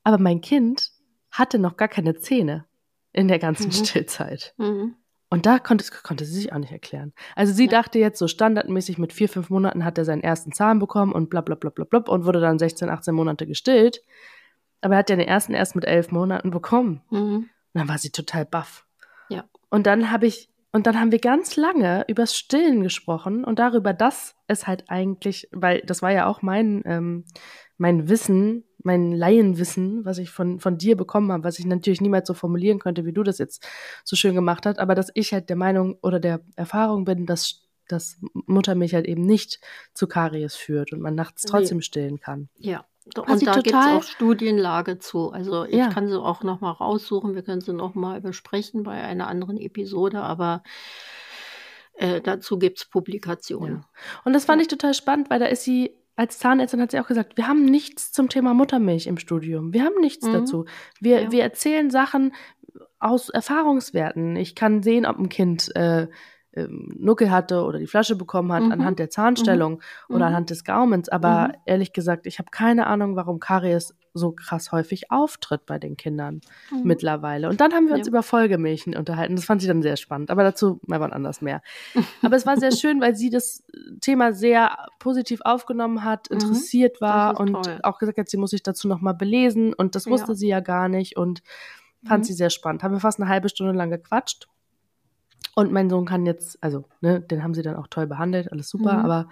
Aber 0.04 0.18
mein 0.18 0.42
Kind 0.42 0.92
hatte 1.32 1.60
noch 1.60 1.78
gar 1.78 1.88
keine 1.88 2.16
Zähne 2.16 2.66
in 3.12 3.28
der 3.28 3.40
ganzen 3.40 3.68
Mhm. 3.68 3.72
Stillzeit. 3.86 4.54
Mhm. 4.58 4.96
Und 5.30 5.46
da 5.48 5.58
konnte, 5.60 5.84
konnte 6.04 6.26
sie 6.26 6.34
sich 6.36 6.54
auch 6.54 6.60
nicht 6.60 6.72
erklären. 6.72 7.12
Also 7.36 7.54
sie 7.54 7.66
Ja. 7.66 7.72
dachte 7.72 7.98
jetzt 8.00 8.20
so 8.20 8.28
standardmäßig 8.28 8.98
mit 9.00 9.14
vier, 9.14 9.28
fünf 9.28 9.50
Monaten 9.50 9.84
hat 9.84 9.98
er 9.98 10.06
seinen 10.06 10.22
ersten 10.22 10.52
Zahn 10.52 10.78
bekommen 10.80 11.12
und 11.12 11.30
bla 11.30 11.42
bla 11.42 11.56
bla 11.56 11.70
bla 11.72 11.86
bla 11.86 12.00
und 12.02 12.26
wurde 12.26 12.40
dann 12.40 12.60
16, 12.60 12.90
18 12.90 13.16
Monate 13.16 13.48
gestillt. 13.48 14.04
Aber 14.84 14.96
er 14.96 15.00
hat 15.00 15.10
ja 15.10 15.16
den 15.16 15.28
ersten 15.28 15.54
erst 15.54 15.76
mit 15.76 15.86
elf 15.86 16.12
Monaten 16.12 16.52
bekommen. 16.52 17.02
Mhm. 17.10 17.36
Und 17.36 17.50
dann 17.74 17.88
war 17.88 17.98
sie 17.98 18.12
total 18.12 18.46
baff. 18.46 18.86
Ja. 19.30 19.46
Und 19.70 19.88
dann 19.88 20.12
habe 20.12 20.28
ich, 20.28 20.50
und 20.74 20.86
dann 20.88 21.00
haben 21.00 21.12
wir 21.12 21.20
ganz 21.20 21.56
lange 21.56 22.04
übers 22.08 22.36
Stillen 22.36 22.84
gesprochen 22.84 23.46
und 23.46 23.60
darüber, 23.60 23.94
dass 23.94 24.36
es 24.48 24.68
halt 24.68 24.86
eigentlich, 24.90 25.48
weil 25.52 25.82
das 25.86 26.02
war 26.02 26.12
ja 26.12 26.28
auch 26.28 26.42
mein, 26.42 26.84
ähm, 26.86 27.26
mein 27.78 28.10
Wissen, 28.10 28.66
mein 28.84 29.14
Laienwissen, 29.14 30.04
was 30.04 30.18
ich 30.18 30.30
von, 30.30 30.60
von 30.60 30.78
dir 30.78 30.98
bekommen 30.98 31.32
habe, 31.32 31.46
was 31.46 31.58
ich 31.60 31.66
natürlich 31.66 32.02
niemals 32.02 32.28
so 32.28 32.34
formulieren 32.34 32.80
könnte, 32.80 33.06
wie 33.06 33.14
du 33.14 33.24
das 33.24 33.38
jetzt 33.38 33.66
so 34.04 34.18
schön 34.18 34.36
gemacht 34.36 34.66
hast, 34.66 34.80
aber 34.80 34.94
dass 34.96 35.10
ich 35.14 35.32
halt 35.32 35.48
der 35.48 35.56
Meinung 35.56 35.98
oder 36.02 36.20
der 36.20 36.42
Erfahrung 36.58 37.06
bin, 37.06 37.26
dass, 37.26 37.70
dass 37.88 38.20
Muttermilch 38.34 38.94
halt 38.94 39.08
eben 39.08 39.26
nicht 39.26 39.62
zu 39.94 40.08
Karies 40.08 40.56
führt 40.56 40.92
und 40.92 41.00
man 41.00 41.16
nachts 41.16 41.46
Nee. 41.46 41.52
trotzdem 41.52 41.80
stillen 41.82 42.20
kann. 42.20 42.50
Ja. 42.58 42.86
Was 43.16 43.42
Und 43.42 43.48
da 43.48 43.54
gibt 43.56 43.68
es 43.68 43.74
auch 43.76 44.04
Studienlage 44.04 44.98
zu. 45.00 45.32
Also 45.32 45.66
ich 45.66 45.76
Ja. 45.76 45.90
kann 45.90 46.08
sie 46.08 46.20
auch 46.20 46.44
noch 46.44 46.62
mal 46.62 46.72
raussuchen. 46.72 47.36
Wir 47.36 47.42
können 47.44 47.62
sie 47.62 47.74
noch 47.74 47.96
mal 47.96 48.22
besprechen 48.22 48.84
bei 48.84 48.94
einer 48.94 49.28
anderen 49.28 49.58
Episode, 49.58 50.22
aber 50.22 50.64
äh, 51.96 52.22
dazu 52.22 52.58
gibt 52.58 52.80
es 52.80 52.86
Publikationen. 52.86 53.86
Und 54.24 54.34
das 54.34 54.46
fand 54.46 54.60
Ja. 54.60 54.64
ich 54.64 54.68
total 54.68 54.94
spannend, 54.94 55.30
weil 55.30 55.40
da 55.40 55.46
ist 55.46 55.64
sie, 55.64 55.96
als 56.16 56.40
Zahnärztin 56.40 56.82
hat 56.82 56.92
sie 56.92 57.00
auch 57.00 57.08
gesagt, 57.08 57.38
wir 57.38 57.48
haben 57.48 57.66
nichts 57.66 58.12
zum 58.12 58.30
Thema 58.30 58.54
Muttermilch 58.54 59.08
im 59.08 59.18
Studium. 59.18 59.74
Wir 59.74 59.84
haben 59.84 60.00
nichts 60.00 60.26
Mhm. 60.26 60.34
dazu. 60.34 60.66
Wir, 61.00 61.24
Ja. 61.24 61.32
wir 61.32 61.44
erzählen 61.44 61.92
Sachen 61.92 62.34
aus 63.00 63.30
Erfahrungswerten. 63.30 64.36
Ich 64.38 64.56
kann 64.56 64.82
sehen, 64.82 65.06
ob 65.06 65.20
ein 65.20 65.30
Kind 65.30 65.76
äh, 65.76 66.08
ähm, 66.56 66.96
Nuckel 67.00 67.32
hatte 67.32 67.64
oder 67.64 67.80
die 67.80 67.88
Flasche 67.88 68.16
bekommen 68.16 68.52
hat 68.54 68.64
Mhm. 68.64 68.72
anhand 68.72 69.00
der 69.00 69.10
Zahnstellung 69.10 69.82
oder 70.10 70.18
Mhm. 70.18 70.24
anhand 70.24 70.50
des 70.50 70.64
Gaumens. 70.64 71.10
Aber 71.10 71.48
Mhm. 71.50 71.54
ehrlich 71.66 71.94
gesagt, 71.94 72.28
ich 72.28 72.40
habe 72.40 72.50
keine 72.52 72.88
Ahnung, 72.88 73.16
warum 73.16 73.40
Karies 73.40 73.96
so 74.16 74.32
krass 74.32 74.72
häufig 74.72 75.10
auftritt 75.10 75.66
bei 75.66 75.80
den 75.80 75.98
Kindern 75.98 76.42
Mhm. 76.72 76.82
mittlerweile. 76.84 77.50
Und 77.50 77.60
dann 77.62 77.74
haben 77.74 77.88
wir 77.88 77.96
uns 77.96 78.06
Ja. 78.06 78.12
über 78.12 78.22
Folgemilchen 78.22 78.96
unterhalten. 78.96 79.36
Das 79.36 79.46
fand 79.46 79.62
sie 79.62 79.68
dann 79.68 79.82
sehr 79.82 79.98
spannend. 79.98 80.30
Aber 80.30 80.44
dazu 80.44 80.80
mal 80.86 81.00
wann 81.00 81.12
anders 81.14 81.42
mehr. 81.42 81.64
Aber 82.36 82.36
es 82.36 82.46
war 82.46 82.56
sehr 82.58 82.72
schön, 82.72 83.02
weil 83.02 83.16
sie 83.16 83.32
das 83.32 83.64
Thema 84.02 84.34
sehr 84.34 84.78
positiv 85.00 85.42
aufgenommen 85.44 86.04
hat, 86.04 86.30
Mhm. 86.30 86.36
interessiert 86.38 87.02
war 87.02 87.40
und 87.40 87.54
toll. 87.54 87.80
auch 87.82 87.98
gesagt 87.98 88.20
hat, 88.20 88.30
sie 88.30 88.38
muss 88.38 88.52
sich 88.52 88.62
dazu 88.62 88.88
nochmal 88.88 89.16
belesen. 89.16 89.74
Und 89.74 89.96
das 89.96 90.06
Ja. 90.06 90.12
wusste 90.12 90.36
sie 90.36 90.48
ja 90.50 90.60
gar 90.60 90.88
nicht 90.90 91.18
und 91.18 91.42
fand 92.06 92.20
Mhm. 92.20 92.28
sie 92.28 92.34
sehr 92.34 92.52
spannend. 92.52 92.84
Haben 92.84 92.94
wir 92.94 93.00
fast 93.00 93.20
eine 93.20 93.30
halbe 93.30 93.50
Stunde 93.50 93.74
lang 93.74 93.90
gequatscht. 93.90 94.48
Und 95.56 95.72
mein 95.72 95.90
Sohn 95.90 96.06
kann 96.06 96.26
jetzt, 96.26 96.58
also, 96.64 96.86
ne, 97.02 97.22
den 97.22 97.44
haben 97.44 97.54
sie 97.54 97.62
dann 97.62 97.76
auch 97.76 97.88
toll 97.88 98.08
behandelt, 98.08 98.52
alles 98.52 98.70
super, 98.70 98.94
Mhm. 98.94 99.06
aber 99.06 99.30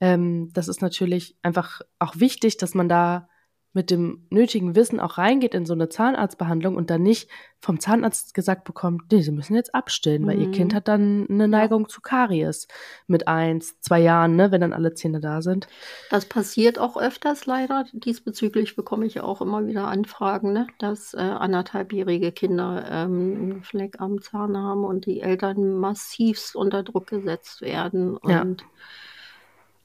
ähm, 0.00 0.50
das 0.52 0.68
ist 0.68 0.82
natürlich 0.82 1.36
einfach 1.42 1.80
auch 1.98 2.16
wichtig, 2.16 2.58
dass 2.58 2.74
man 2.74 2.88
da 2.88 3.28
mit 3.76 3.90
dem 3.90 4.26
nötigen 4.30 4.74
Wissen 4.74 5.00
auch 5.00 5.18
reingeht 5.18 5.54
in 5.54 5.66
so 5.66 5.74
eine 5.74 5.90
Zahnarztbehandlung 5.90 6.76
und 6.76 6.88
dann 6.88 7.02
nicht 7.02 7.28
vom 7.60 7.78
Zahnarzt 7.78 8.32
gesagt 8.32 8.64
bekommt, 8.64 9.12
nee, 9.12 9.20
sie 9.20 9.32
müssen 9.32 9.54
jetzt 9.54 9.74
abstillen, 9.74 10.26
weil 10.26 10.40
ihr 10.40 10.46
Mhm. 10.48 10.52
Kind 10.52 10.74
hat 10.74 10.88
dann 10.88 11.26
eine 11.28 11.46
Neigung 11.46 11.86
zu 11.86 12.00
Karies 12.00 12.68
mit 13.06 13.28
eins, 13.28 13.78
zwei 13.80 14.00
Jahren, 14.00 14.34
ne, 14.34 14.50
wenn 14.50 14.62
dann 14.62 14.72
alle 14.72 14.94
Zähne 14.94 15.20
da 15.20 15.42
sind. 15.42 15.68
Das 16.08 16.24
passiert 16.24 16.78
auch 16.78 16.96
öfters 16.96 17.44
leider. 17.44 17.84
Diesbezüglich 17.92 18.76
bekomme 18.76 19.04
ich 19.04 19.16
ja 19.16 19.24
auch 19.24 19.42
immer 19.42 19.66
wieder 19.66 19.88
Anfragen, 19.88 20.54
ne, 20.54 20.66
dass 20.78 21.12
äh, 21.12 21.18
anderthalbjährige 21.18 22.32
Kinder 22.32 22.82
ähm, 22.90 23.36
einen 23.36 23.62
Fleck 23.62 24.00
am 24.00 24.22
Zahn 24.22 24.56
haben 24.56 24.84
und 24.84 25.04
die 25.04 25.20
Eltern 25.20 25.74
massivst 25.74 26.56
unter 26.56 26.82
Druck 26.82 27.08
gesetzt 27.08 27.60
werden. 27.60 28.18
Ja. 28.26 28.40
Und 28.40 28.64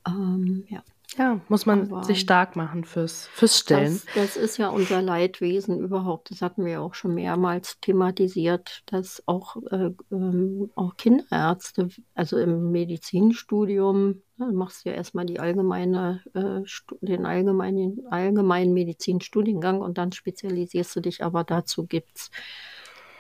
ähm, 0.08 0.63
ja, 0.69 0.82
Ja, 1.17 1.41
muss 1.50 1.65
man 1.65 1.91
Aber- 1.91 2.06
sich 2.06 2.21
stark 2.21 2.56
machen 2.56 2.86
fürs, 2.86 3.28
fürs 3.34 3.60
Stillen. 3.60 4.02
das, 4.15 4.36
das 4.36 4.38
ist 4.38 4.58
ja 4.58 4.69
unser 4.69 5.02
Leidwesen 5.02 5.78
überhaupt. 5.80 6.32
Das 6.32 6.41
hatten 6.41 6.63
wir 6.63 6.71
ja 6.74 6.80
auch 6.80 6.93
schon 6.93 7.13
mehrmals 7.15 7.80
thematisiert, 7.82 8.82
dass 8.86 9.21
auch, 9.26 9.58
äh, 9.71 9.91
ähm, 10.10 10.71
auch 10.76 10.95
Kinderärzte, 10.95 11.89
also 12.15 12.38
im 12.38 12.71
Medizinstudium, 12.71 14.21
ne, 14.38 14.47
du 14.52 14.54
machst 14.58 14.86
ja 14.86 14.93
erstmal 14.93 15.26
die 15.26 15.39
allgemeine, 15.41 16.21
äh, 16.34 16.62
den 17.02 17.26
allgemeinen, 17.26 18.08
allgemeinen 18.10 18.74
Medizinstudiengang 18.74 19.82
und 19.82 19.97
dann 19.97 20.13
spezialisierst 20.13 20.95
du 20.95 21.02
dich, 21.02 21.24
aber 21.26 21.43
dazu 21.43 21.86
gibt 21.88 22.17
es 22.17 22.32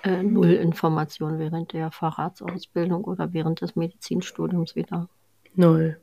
äh, 0.03 0.23
null 0.23 0.51
Informationen 0.51 1.39
während 1.39 1.73
der 1.73 1.91
Facharztausbildung 1.91 3.03
oder 3.03 3.33
während 3.33 3.59
des 3.59 3.75
Medizinstudiums 3.75 4.75
wieder. 4.77 5.09
Null. 5.55 5.99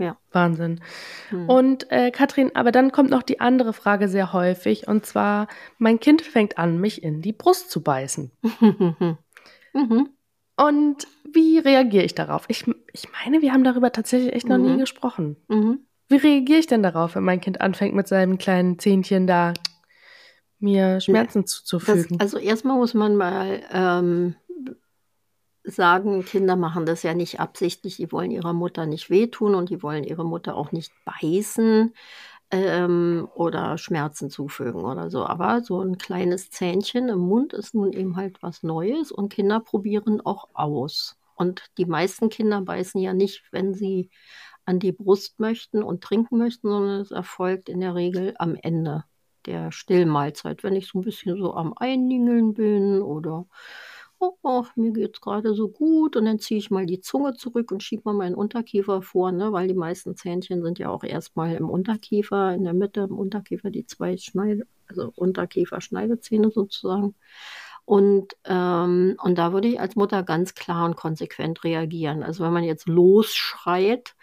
Ja. 0.00 0.16
Wahnsinn. 0.32 0.80
Hm. 1.28 1.48
Und 1.48 1.92
äh, 1.92 2.10
Katrin, 2.10 2.50
aber 2.54 2.72
dann 2.72 2.90
kommt 2.90 3.10
noch 3.10 3.22
die 3.22 3.38
andere 3.38 3.72
Frage 3.72 4.08
sehr 4.08 4.32
häufig, 4.32 4.88
und 4.88 5.04
zwar, 5.06 5.46
mein 5.78 6.00
Kind 6.00 6.22
fängt 6.22 6.56
an, 6.58 6.78
mich 6.80 7.02
in 7.02 7.20
die 7.22 7.32
Brust 7.34 7.70
zu 7.70 7.82
beißen. 7.82 8.30
mhm. 8.60 10.08
Und 10.56 11.06
wie 11.32 11.58
reagiere 11.58 12.04
ich 12.04 12.14
darauf? 12.14 12.44
Ich, 12.48 12.64
ich 12.92 13.08
meine, 13.12 13.42
wir 13.42 13.52
haben 13.52 13.64
darüber 13.64 13.92
tatsächlich 13.92 14.32
echt 14.32 14.48
noch 14.48 14.58
nie 14.58 14.72
Mhm. 14.72 14.78
gesprochen. 14.78 15.36
Mhm. 15.48 15.80
Wie 16.08 16.16
reagiere 16.16 16.58
ich 16.58 16.66
denn 16.66 16.82
darauf, 16.82 17.14
wenn 17.14 17.22
mein 17.22 17.40
Kind 17.40 17.60
anfängt, 17.60 17.94
mit 17.94 18.08
seinem 18.08 18.36
kleinen 18.38 18.78
Zähnchen 18.78 19.26
da 19.26 19.52
mir 20.58 21.00
Schmerzen 21.00 21.42
Das, 21.42 21.50
zuzufügen? 21.52 22.18
also 22.20 22.38
erstmal 22.38 22.76
muss 22.76 22.94
man 22.94 23.16
mal 23.16 23.60
ähm, 23.72 24.34
sagen, 25.64 26.24
Kinder 26.24 26.56
machen 26.56 26.86
das 26.86 27.02
ja 27.02 27.14
nicht 27.14 27.40
absichtlich, 27.40 27.96
die 27.96 28.12
wollen 28.12 28.30
ihrer 28.30 28.52
Mutter 28.52 28.86
nicht 28.86 29.10
wehtun 29.10 29.54
und 29.54 29.70
die 29.70 29.82
wollen 29.82 30.04
ihre 30.04 30.24
Mutter 30.24 30.56
auch 30.56 30.72
nicht 30.72 30.92
beißen 31.04 31.94
ähm, 32.50 33.28
oder 33.34 33.78
Schmerzen 33.78 34.30
zufügen 34.30 34.84
oder 34.84 35.10
so. 35.10 35.24
Aber 35.26 35.62
so 35.62 35.80
ein 35.82 35.98
kleines 35.98 36.50
Zähnchen 36.50 37.08
im 37.08 37.20
Mund 37.20 37.52
ist 37.52 37.74
nun 37.74 37.92
eben 37.92 38.16
halt 38.16 38.42
was 38.42 38.62
Neues 38.62 39.12
und 39.12 39.32
Kinder 39.32 39.60
probieren 39.60 40.20
auch 40.20 40.48
aus. 40.54 41.16
Und 41.34 41.64
die 41.78 41.86
meisten 41.86 42.28
Kinder 42.28 42.60
beißen 42.62 43.00
ja 43.00 43.14
nicht, 43.14 43.44
wenn 43.50 43.74
sie 43.74 44.10
an 44.66 44.78
die 44.78 44.92
Brust 44.92 45.40
möchten 45.40 45.82
und 45.82 46.02
trinken 46.02 46.38
möchten, 46.38 46.68
sondern 46.68 47.00
es 47.00 47.10
erfolgt 47.10 47.68
in 47.68 47.80
der 47.80 47.94
Regel 47.94 48.34
am 48.38 48.56
Ende 48.56 49.04
der 49.46 49.72
Stillmahlzeit, 49.72 50.62
wenn 50.62 50.76
ich 50.76 50.88
so 50.88 50.98
ein 50.98 51.02
bisschen 51.02 51.38
so 51.38 51.54
am 51.54 51.72
Einningeln 51.76 52.54
bin 52.54 53.00
oder 53.00 53.46
oh, 54.20 54.36
oh, 54.42 54.64
mir 54.76 54.92
geht's 54.92 55.20
gerade 55.20 55.54
so 55.54 55.68
gut 55.68 56.16
und 56.16 56.26
dann 56.26 56.38
ziehe 56.38 56.58
ich 56.58 56.70
mal 56.70 56.86
die 56.86 57.00
Zunge 57.00 57.34
zurück 57.34 57.72
und 57.72 57.82
schiebe 57.82 58.02
mal 58.04 58.12
meinen 58.14 58.34
Unterkiefer 58.34 59.02
vor, 59.02 59.32
ne, 59.32 59.52
weil 59.52 59.68
die 59.68 59.74
meisten 59.74 60.14
Zähnchen 60.16 60.62
sind 60.62 60.78
ja 60.78 60.90
auch 60.90 61.04
erstmal 61.04 61.54
im 61.56 61.70
Unterkiefer, 61.70 62.54
in 62.54 62.64
der 62.64 62.74
Mitte 62.74 63.00
im 63.00 63.18
Unterkiefer 63.18 63.70
die 63.70 63.86
zwei 63.86 64.16
Schneide, 64.18 64.66
also 64.86 65.12
Unterkiefer-Schneidezähne 65.16 66.50
sozusagen. 66.50 67.14
Und, 67.86 68.36
ähm, 68.44 69.16
und 69.22 69.38
da 69.38 69.52
würde 69.52 69.68
ich 69.68 69.80
als 69.80 69.96
Mutter 69.96 70.22
ganz 70.22 70.54
klar 70.54 70.84
und 70.84 70.96
konsequent 70.96 71.64
reagieren. 71.64 72.22
Also 72.22 72.44
wenn 72.44 72.52
man 72.52 72.64
jetzt 72.64 72.86
losschreit, 72.88 74.14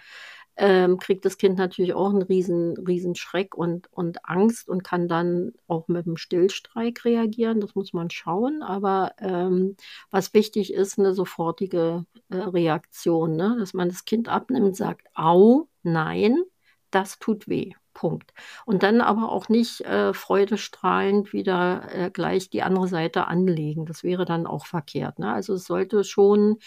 ähm, 0.58 0.98
kriegt 0.98 1.24
das 1.24 1.38
Kind 1.38 1.58
natürlich 1.58 1.93
auch 1.93 2.10
einen 2.10 2.24
riesen, 2.24 2.78
riesen 2.78 3.15
Schreck 3.15 3.56
und, 3.56 3.91
und 3.93 4.26
Angst 4.26 4.67
und 4.67 4.84
kann 4.84 5.08
dann 5.08 5.54
auch 5.67 5.88
mit 5.88 6.08
einem 6.08 6.17
Stillstreik 6.17 7.06
reagieren. 7.06 7.62
Das 7.62 7.76
muss 7.76 7.93
man 7.93 8.10
schauen. 8.10 8.63
Aber 8.63 9.13
ähm, 9.20 9.78
was 10.10 10.34
wichtig 10.34 10.74
ist, 10.74 10.98
eine 10.98 11.13
sofortige 11.13 12.06
äh, 12.30 12.38
Reaktion, 12.38 13.36
ne? 13.36 13.56
dass 13.60 13.74
man 13.74 13.89
das 13.89 14.06
Kind 14.06 14.30
abnimmt, 14.30 14.76
sagt, 14.76 15.08
au, 15.13 15.67
nein, 15.84 16.43
das 16.91 17.20
tut 17.20 17.48
weh. 17.48 17.74
Punkt. 17.93 18.32
Und 18.65 18.84
dann 18.84 19.02
aber 19.02 19.32
auch 19.32 19.50
nicht 19.50 19.82
äh, 19.82 20.13
freudestrahlend 20.13 21.34
wieder 21.34 21.88
äh, 21.91 22.12
gleich 22.12 22.50
die 22.50 22.62
andere 22.62 22.88
Seite 22.88 23.26
anlegen. 23.26 23.88
Das 23.88 24.04
wäre 24.04 24.24
dann 24.26 24.46
auch 24.46 24.67
verkehrt. 24.67 25.17
Ne? 25.17 25.34
Also 25.34 25.56
es 25.56 25.65
sollte 25.65 26.04
schon 26.04 26.60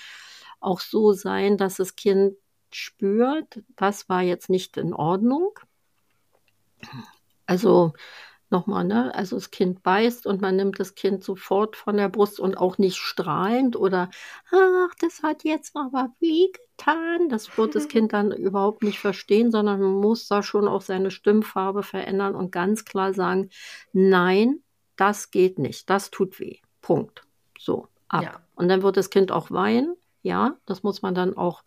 auch 0.58 0.80
so 0.80 1.12
sein, 1.12 1.56
dass 1.56 1.76
das 1.76 1.94
Kind 1.94 2.34
spürt, 2.74 3.62
das 3.76 4.08
war 4.08 4.22
jetzt 4.22 4.50
nicht 4.50 4.76
in 4.76 4.94
Ordnung. 4.94 5.58
Also 7.46 7.92
nochmal, 8.50 8.84
ne? 8.84 9.14
Also 9.14 9.36
das 9.36 9.50
Kind 9.50 9.82
beißt 9.82 10.26
und 10.26 10.40
man 10.40 10.56
nimmt 10.56 10.78
das 10.80 10.94
Kind 10.94 11.22
sofort 11.22 11.76
von 11.76 11.96
der 11.96 12.08
Brust 12.08 12.40
und 12.40 12.56
auch 12.56 12.78
nicht 12.78 12.96
strahlend 12.96 13.76
oder 13.76 14.10
ach, 14.50 14.94
das 15.00 15.22
hat 15.22 15.44
jetzt 15.44 15.76
aber 15.76 16.10
wehgetan. 16.20 17.28
Das 17.28 17.56
wird 17.56 17.74
das 17.74 17.88
Kind 17.88 18.12
dann 18.12 18.32
überhaupt 18.32 18.82
nicht 18.82 18.98
verstehen, 18.98 19.50
sondern 19.50 19.80
man 19.80 19.92
muss 19.92 20.28
da 20.28 20.42
schon 20.42 20.68
auch 20.68 20.82
seine 20.82 21.10
Stimmfarbe 21.10 21.82
verändern 21.82 22.34
und 22.34 22.52
ganz 22.52 22.84
klar 22.84 23.14
sagen, 23.14 23.50
nein, 23.92 24.62
das 24.96 25.30
geht 25.30 25.58
nicht, 25.58 25.88
das 25.88 26.10
tut 26.10 26.40
weh. 26.40 26.58
Punkt. 26.82 27.22
So, 27.58 27.88
ab. 28.08 28.22
Ja. 28.22 28.40
Und 28.54 28.68
dann 28.68 28.82
wird 28.82 28.96
das 28.96 29.10
Kind 29.10 29.32
auch 29.32 29.50
weinen. 29.50 29.96
Ja, 30.22 30.56
das 30.66 30.82
muss 30.82 31.00
man 31.00 31.14
dann 31.14 31.36
auch 31.36 31.62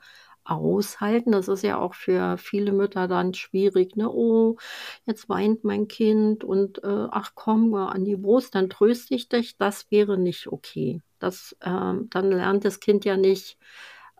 aushalten. 0.45 1.31
Das 1.31 1.47
ist 1.47 1.63
ja 1.63 1.79
auch 1.79 1.93
für 1.95 2.37
viele 2.37 2.71
Mütter 2.73 3.07
dann 3.07 3.33
schwierig. 3.33 3.95
Ne? 3.95 4.09
Oh, 4.09 4.57
jetzt 5.05 5.29
weint 5.29 5.63
mein 5.63 5.87
Kind 5.87 6.43
und 6.43 6.83
äh, 6.83 7.07
ach 7.11 7.31
komm 7.35 7.69
mal 7.71 7.89
an 7.89 8.05
die 8.05 8.15
Brust, 8.17 8.55
dann 8.55 8.69
tröste 8.69 9.15
ich 9.15 9.29
dich. 9.29 9.57
Das 9.57 9.89
wäre 9.91 10.17
nicht 10.17 10.47
okay. 10.47 11.01
Das, 11.19 11.55
ähm, 11.61 12.07
dann 12.11 12.31
lernt 12.31 12.65
das 12.65 12.79
Kind 12.79 13.05
ja 13.05 13.17
nicht, 13.17 13.57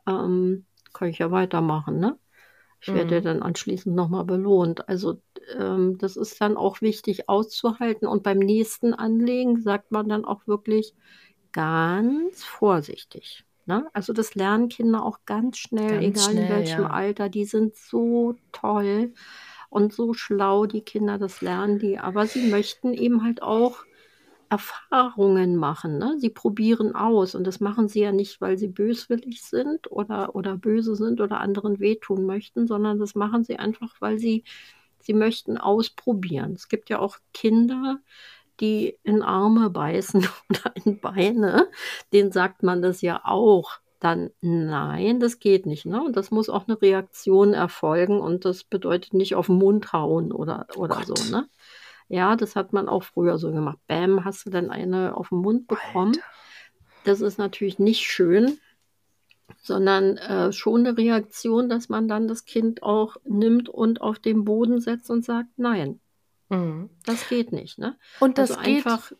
ähm, 0.07 0.65
kann 0.93 1.09
ich 1.09 1.19
ja 1.19 1.31
weitermachen. 1.31 1.99
Ne? 1.99 2.17
Ich 2.81 2.93
werde 2.93 3.21
Mhm. 3.21 3.21
dann 3.21 3.41
anschließend 3.43 3.95
nochmal 3.95 4.25
belohnt. 4.25 4.87
Also 4.89 5.21
ähm, 5.57 5.97
das 5.99 6.17
ist 6.17 6.41
dann 6.41 6.57
auch 6.57 6.81
wichtig 6.81 7.29
auszuhalten. 7.29 8.07
Und 8.07 8.23
beim 8.23 8.39
nächsten 8.39 8.93
Anlegen 8.93 9.61
sagt 9.61 9.91
man 9.91 10.09
dann 10.09 10.25
auch 10.25 10.47
wirklich 10.47 10.93
ganz 11.53 12.43
vorsichtig. 12.43 13.45
Ne? 13.65 13.87
Also 13.93 14.13
das 14.13 14.35
lernen 14.35 14.69
Kinder 14.69 15.05
auch 15.05 15.19
ganz 15.25 15.57
schnell, 15.57 16.01
Ganz 16.01 16.27
egal 16.27 16.31
in 16.31 16.37
schnell, 16.37 16.49
welchem 16.49 16.81
ja. 16.83 16.89
Alter. 16.89 17.29
Die 17.29 17.45
sind 17.45 17.75
so 17.75 18.35
toll 18.51 19.13
und 19.69 19.93
so 19.93 20.13
schlau, 20.13 20.65
die 20.65 20.81
Kinder, 20.81 21.17
das 21.17 21.41
lernen 21.41 21.79
die. 21.79 21.97
Aber 21.97 22.27
sie 22.27 22.49
möchten 22.49 22.93
eben 22.93 23.23
halt 23.23 23.41
auch 23.41 23.85
Erfahrungen 24.53 25.55
machen. 25.55 25.97
Ne? 25.97 26.15
Sie 26.19 26.29
probieren 26.29 26.93
aus 26.93 27.33
und 27.33 27.47
das 27.47 27.59
machen 27.59 27.87
sie 27.87 28.01
ja 28.01 28.11
nicht, 28.11 28.39
weil 28.39 28.57
sie 28.57 28.67
böswillig 28.67 29.41
sind 29.41 29.91
oder, 29.91 30.35
oder 30.35 30.57
böse 30.57 30.95
sind 30.95 31.21
oder 31.21 31.39
anderen 31.39 31.79
wehtun 31.79 32.27
möchten, 32.27 32.67
sondern 32.67 32.99
das 32.99 33.15
machen 33.15 33.43
sie 33.43 33.57
einfach, 33.57 33.95
weil 33.99 34.19
sie, 34.19 34.43
sie 34.99 35.13
möchten 35.13 35.57
ausprobieren. 35.57 36.53
Es 36.53 36.67
gibt 36.67 36.91
ja 36.91 36.99
auch 36.99 37.17
Kinder, 37.33 37.99
die 38.59 38.97
in 39.03 39.21
Arme 39.21 39.69
beißen 39.69 40.27
oder 40.49 40.73
in 40.83 40.99
Beine, 40.99 41.69
denen 42.11 42.31
sagt 42.31 42.63
man 42.63 42.81
das 42.81 43.01
ja 43.01 43.21
auch. 43.23 43.79
Dann 43.99 44.31
nein, 44.41 45.21
das 45.21 45.39
geht 45.39 45.65
nicht. 45.65 45.85
Ne? 45.85 46.03
Und 46.03 46.17
das 46.17 46.29
muss 46.29 46.49
auch 46.49 46.67
eine 46.67 46.81
Reaktion 46.81 47.53
erfolgen 47.53 48.19
und 48.19 48.43
das 48.43 48.65
bedeutet 48.65 49.13
nicht 49.13 49.35
auf 49.35 49.45
den 49.45 49.55
Mund 49.55 49.93
hauen 49.93 50.33
oder, 50.33 50.67
oder 50.75 50.97
Gott. 50.97 51.17
so. 51.17 51.31
Ne? 51.31 51.47
Ja, 52.09 52.35
das 52.35 52.57
hat 52.57 52.73
man 52.73 52.89
auch 52.89 53.03
früher 53.03 53.37
so 53.37 53.51
gemacht. 53.51 53.79
Bäm, 53.87 54.25
hast 54.25 54.45
du 54.45 54.49
dann 54.49 54.69
eine 54.69 55.15
auf 55.15 55.29
den 55.29 55.39
Mund 55.39 55.67
bekommen. 55.67 56.15
Alter. 56.15 56.27
Das 57.05 57.21
ist 57.21 57.37
natürlich 57.37 57.79
nicht 57.79 58.01
schön, 58.01 58.57
sondern 59.61 60.17
äh, 60.17 60.51
schon 60.51 60.85
eine 60.85 60.97
Reaktion, 60.97 61.69
dass 61.69 61.89
man 61.89 62.07
dann 62.07 62.27
das 62.27 62.45
Kind 62.45 62.83
auch 62.83 63.15
nimmt 63.23 63.69
und 63.69 64.01
auf 64.01 64.19
den 64.19 64.43
Boden 64.43 64.79
setzt 64.79 65.09
und 65.09 65.23
sagt, 65.23 65.49
nein. 65.57 65.99
Das 67.05 67.27
geht 67.27 67.51
nicht. 67.51 67.77
Ne? 67.79 67.97
Und 68.19 68.37
das 68.37 68.51
also 68.51 68.63
geht, 68.63 68.85
einfach. 68.85 69.11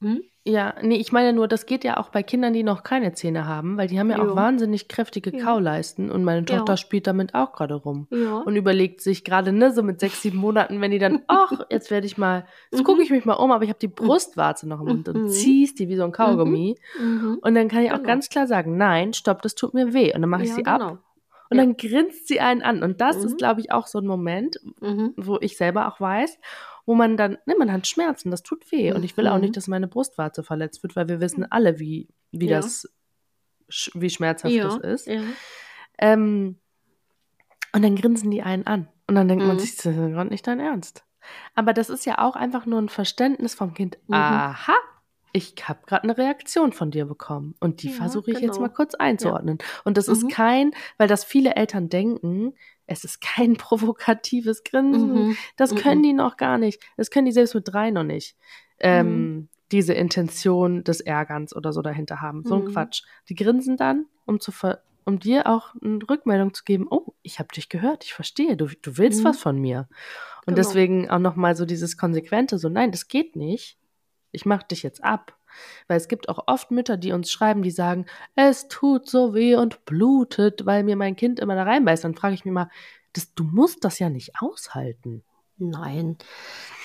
Hm? 0.00 0.22
ja, 0.44 0.74
nee, 0.80 0.94
ich 0.96 1.10
meine 1.10 1.32
nur, 1.32 1.48
das 1.48 1.66
geht 1.66 1.82
ja 1.82 1.96
auch 1.96 2.10
bei 2.10 2.22
Kindern, 2.22 2.52
die 2.52 2.62
noch 2.62 2.84
keine 2.84 3.12
Zähne 3.14 3.46
haben, 3.46 3.76
weil 3.76 3.88
die 3.88 3.98
haben 3.98 4.10
ja 4.10 4.20
auch 4.20 4.28
Ja. 4.28 4.36
wahnsinnig 4.36 4.86
kräftige 4.86 5.36
Ja. 5.36 5.44
Kauleisten 5.44 6.08
und 6.12 6.22
meine 6.22 6.44
Tochter 6.44 6.74
Ja. 6.74 6.76
spielt 6.76 7.08
damit 7.08 7.34
auch 7.34 7.52
gerade 7.52 7.74
rum. 7.74 8.06
Und 8.10 8.54
überlegt 8.54 9.00
sich 9.00 9.24
gerade, 9.24 9.52
ne, 9.52 9.72
so 9.72 9.82
mit 9.82 9.98
sechs, 9.98 10.22
sieben 10.22 10.38
Monaten, 10.38 10.80
wenn 10.80 10.92
die 10.92 11.00
dann, 11.00 11.22
ach, 11.26 11.50
jetzt 11.68 11.90
werde 11.90 12.06
ich 12.06 12.16
mal, 12.16 12.46
jetzt 12.70 12.80
Mhm. 12.82 12.84
gucke 12.84 13.02
ich 13.02 13.10
mich 13.10 13.24
mal 13.24 13.34
um, 13.34 13.50
aber 13.50 13.64
ich 13.64 13.70
habe 13.70 13.80
die 13.80 13.88
Brustwarze 13.88 14.68
noch 14.68 14.78
im 14.80 14.86
Mund 14.86 15.08
und 15.08 15.22
Mhm. 15.24 15.28
ziehst 15.28 15.80
die 15.80 15.88
wie 15.88 15.96
so 15.96 16.04
ein 16.04 16.12
Kaugummi. 16.12 16.76
Mhm. 16.96 17.38
Und 17.42 17.54
dann 17.56 17.66
kann 17.68 17.82
ich 17.82 17.90
auch 17.90 17.96
Genau. 17.96 18.06
ganz 18.06 18.28
klar 18.28 18.46
sagen, 18.46 18.76
nein, 18.76 19.14
stopp, 19.14 19.42
das 19.42 19.56
tut 19.56 19.74
mir 19.74 19.92
weh. 19.92 20.14
Und 20.14 20.20
dann 20.20 20.30
mache 20.30 20.44
ich 20.44 20.50
ja, 20.50 20.54
sie 20.54 20.62
genau. 20.62 20.76
ab 20.76 21.04
und 21.50 21.56
Ja. 21.56 21.64
dann 21.64 21.76
grinst 21.76 22.28
sie 22.28 22.40
einen 22.40 22.62
an. 22.62 22.82
Und 22.82 23.00
das 23.00 23.18
Mhm. 23.18 23.24
ist, 23.24 23.38
glaube 23.38 23.60
ich, 23.62 23.72
auch 23.72 23.86
so 23.88 23.98
ein 23.98 24.06
Moment, 24.06 24.58
Mhm. 24.80 25.14
wo 25.16 25.38
ich 25.40 25.56
selber 25.56 25.88
auch 25.88 26.00
weiß, 26.00 26.38
wo 26.88 26.94
man 26.94 27.18
dann, 27.18 27.36
ne, 27.44 27.54
man 27.58 27.70
hat 27.70 27.86
Schmerzen, 27.86 28.30
das 28.30 28.42
tut 28.42 28.72
weh. 28.72 28.92
Und 28.92 29.04
ich 29.04 29.14
will 29.18 29.26
auch 29.28 29.34
Mhm. 29.34 29.42
nicht, 29.42 29.56
dass 29.58 29.68
meine 29.68 29.88
Brustwarze 29.88 30.42
verletzt 30.42 30.82
wird, 30.82 30.96
weil 30.96 31.06
wir 31.06 31.20
wissen 31.20 31.44
alle, 31.52 31.78
wie, 31.78 32.08
wie 32.32 32.48
Ja. 32.48 32.56
das, 32.56 32.88
wie 33.92 34.08
schmerzhaft 34.08 34.54
Ja. 34.54 34.64
das 34.64 34.78
ist. 34.78 35.06
Ja. 35.06 35.20
Ähm, 35.98 36.56
und 37.74 37.82
dann 37.84 37.94
grinsen 37.94 38.30
die 38.30 38.40
einen 38.42 38.66
an. 38.66 38.88
Und 39.06 39.16
dann 39.16 39.28
denkt 39.28 39.44
man 39.44 39.56
Mhm. 39.56 39.60
sich, 39.60 39.76
das 39.76 39.84
ist 39.84 39.96
gerade 39.96 40.30
nicht 40.30 40.46
dein 40.46 40.60
Ernst. 40.60 41.04
Aber 41.54 41.74
das 41.74 41.90
ist 41.90 42.06
ja 42.06 42.18
auch 42.18 42.36
einfach 42.36 42.64
nur 42.64 42.80
ein 42.80 42.88
Verständnis 42.88 43.54
vom 43.54 43.74
Kind. 43.74 43.98
Mhm. 44.06 44.14
Aha, 44.14 44.74
ich 45.34 45.54
habe 45.68 45.80
gerade 45.84 46.04
eine 46.04 46.16
Reaktion 46.16 46.72
von 46.72 46.90
dir 46.90 47.04
bekommen. 47.04 47.54
Und 47.60 47.82
die 47.82 47.88
Ja, 47.88 47.96
versuche 47.96 48.30
ich 48.30 48.38
jetzt 48.40 48.52
genau. 48.56 48.62
mal 48.68 48.72
kurz 48.72 48.94
einzuordnen. 48.94 49.58
Und 49.84 49.98
das 49.98 50.06
Mhm. 50.08 50.12
ist 50.14 50.30
kein, 50.30 50.70
weil 50.96 51.06
das 51.08 51.22
viele 51.24 51.54
Eltern 51.54 51.90
denken, 51.90 52.54
es 52.88 53.04
ist 53.04 53.20
kein 53.20 53.56
provokatives 53.56 54.64
Grinsen. 54.64 55.28
Mhm. 55.28 55.36
Das 55.56 55.72
Mhm. 55.72 55.76
können 55.76 56.02
die 56.02 56.12
noch 56.12 56.36
gar 56.36 56.58
nicht. 56.58 56.82
Das 56.96 57.10
können 57.10 57.26
die 57.26 57.32
selbst 57.32 57.54
mit 57.54 57.68
drei 57.72 57.90
noch 57.90 58.04
nicht. 58.04 58.36
Ähm, 58.80 59.06
Mhm. 59.34 59.48
Diese 59.70 59.92
Intention 59.92 60.82
des 60.82 61.00
Ärgerns 61.02 61.54
oder 61.54 61.72
so 61.74 61.82
dahinter 61.82 62.22
haben. 62.22 62.42
So 62.44 62.54
ein 62.54 62.62
Mhm. 62.62 62.68
Quatsch. 62.72 63.02
Die 63.28 63.34
grinsen 63.34 63.76
dann, 63.76 64.06
um 64.24 64.40
zu 64.40 64.50
um 65.04 65.18
dir 65.18 65.46
auch 65.46 65.74
eine 65.82 65.98
Rückmeldung 66.08 66.52
zu 66.52 66.64
geben, 66.64 66.86
oh, 66.90 67.14
ich 67.22 67.38
habe 67.38 67.48
dich 67.54 67.68
gehört, 67.70 68.04
ich 68.04 68.12
verstehe, 68.12 68.56
du, 68.58 68.66
du 68.82 68.98
willst 68.98 69.20
Mhm. 69.20 69.24
was 69.24 69.38
von 69.38 69.58
mir. 69.58 69.88
Und 70.46 70.54
Genau. 70.54 70.56
deswegen 70.56 71.08
auch 71.10 71.18
nochmal 71.18 71.56
so 71.56 71.64
dieses 71.64 71.96
Konsequente, 71.96 72.58
so 72.58 72.68
nein, 72.68 72.90
das 72.92 73.08
geht 73.08 73.34
nicht. 73.36 73.78
Ich 74.32 74.44
mach 74.44 74.62
dich 74.62 74.82
jetzt 74.82 75.02
ab. 75.02 75.34
Weil 75.86 75.96
es 75.96 76.08
gibt 76.08 76.28
auch 76.28 76.44
oft 76.46 76.70
Mütter, 76.70 76.96
die 76.96 77.12
uns 77.12 77.30
schreiben, 77.30 77.62
die 77.62 77.70
sagen, 77.70 78.06
es 78.34 78.68
tut 78.68 79.08
so 79.08 79.34
weh 79.34 79.56
und 79.56 79.84
blutet, 79.84 80.66
weil 80.66 80.84
mir 80.84 80.96
mein 80.96 81.16
Kind 81.16 81.40
immer 81.40 81.54
da 81.54 81.64
reinbeißt. 81.64 82.04
Dann 82.04 82.14
frage 82.14 82.34
ich 82.34 82.44
mich 82.44 82.54
mal, 82.54 82.70
das, 83.12 83.34
du 83.34 83.44
musst 83.44 83.84
das 83.84 83.98
ja 83.98 84.10
nicht 84.10 84.32
aushalten. 84.40 85.22
Nein. 85.56 86.16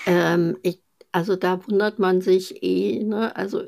Ähm, 0.06 0.58
ich, 0.62 0.82
also 1.12 1.36
da 1.36 1.66
wundert 1.66 1.98
man 1.98 2.20
sich 2.20 2.62
eh, 2.62 3.02
ne? 3.04 3.34
Also 3.36 3.64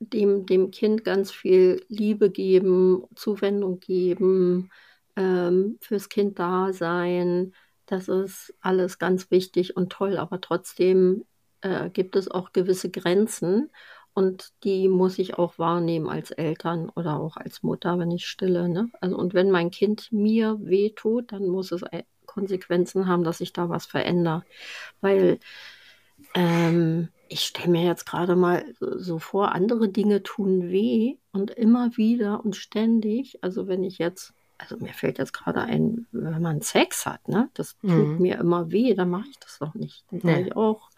dem, 0.00 0.46
dem 0.46 0.70
Kind 0.70 1.04
ganz 1.04 1.30
viel 1.30 1.84
Liebe 1.88 2.30
geben, 2.30 3.04
Zuwendung 3.14 3.80
geben, 3.80 4.70
ähm, 5.16 5.78
fürs 5.80 6.08
Kind 6.08 6.38
da 6.38 6.72
sein. 6.72 7.54
Das 7.86 8.08
ist 8.08 8.54
alles 8.60 8.98
ganz 8.98 9.30
wichtig 9.30 9.76
und 9.76 9.92
toll, 9.92 10.18
aber 10.18 10.40
trotzdem 10.40 11.24
äh, 11.60 11.90
gibt 11.90 12.16
es 12.16 12.30
auch 12.30 12.52
gewisse 12.52 12.90
Grenzen 12.90 13.70
und 14.14 14.52
die 14.64 14.88
muss 14.88 15.18
ich 15.18 15.38
auch 15.38 15.58
wahrnehmen 15.58 16.08
als 16.08 16.30
Eltern 16.30 16.90
oder 16.90 17.18
auch 17.20 17.36
als 17.36 17.62
Mutter, 17.62 17.98
wenn 17.98 18.10
ich 18.12 18.26
stille. 18.26 18.68
Ne? 18.68 18.90
Also, 19.00 19.16
und 19.16 19.34
wenn 19.34 19.50
mein 19.50 19.70
Kind 19.70 20.12
mir 20.12 20.58
wehtut, 20.60 21.32
dann 21.32 21.46
muss 21.48 21.72
es 21.72 21.82
äh, 21.82 22.04
Konsequenzen 22.26 23.06
haben, 23.08 23.24
dass 23.24 23.40
ich 23.40 23.52
da 23.52 23.68
was 23.68 23.86
verändere. 23.86 24.44
Weil 25.00 25.40
ähm, 26.34 27.08
ich 27.28 27.40
stelle 27.42 27.70
mir 27.70 27.84
jetzt 27.84 28.06
gerade 28.06 28.36
mal 28.36 28.64
so, 28.80 28.98
so 28.98 29.18
vor, 29.18 29.52
andere 29.52 29.88
Dinge 29.88 30.22
tun 30.22 30.70
weh 30.70 31.16
und 31.32 31.50
immer 31.52 31.96
wieder 31.96 32.44
und 32.44 32.56
ständig. 32.56 33.38
Also 33.42 33.66
wenn 33.68 33.82
ich 33.84 33.98
jetzt, 33.98 34.34
also 34.58 34.76
mir 34.78 34.92
fällt 34.94 35.18
jetzt 35.18 35.32
gerade 35.32 35.62
ein, 35.62 36.06
wenn 36.12 36.42
man 36.42 36.60
Sex 36.62 37.06
hat, 37.06 37.26
ne, 37.28 37.50
das 37.54 37.76
tut 37.86 38.18
Mhm. 38.18 38.18
mir 38.18 38.38
immer 38.38 38.70
weh, 38.70 38.94
dann 38.94 39.10
mache 39.10 39.28
ich 39.30 39.38
das 39.38 39.58
doch 39.58 39.74
nicht. 39.74 40.04
Dann 40.10 40.20
sage 40.20 40.40
Nee. 40.40 40.42
ich 40.42 40.56
auch 40.56 40.90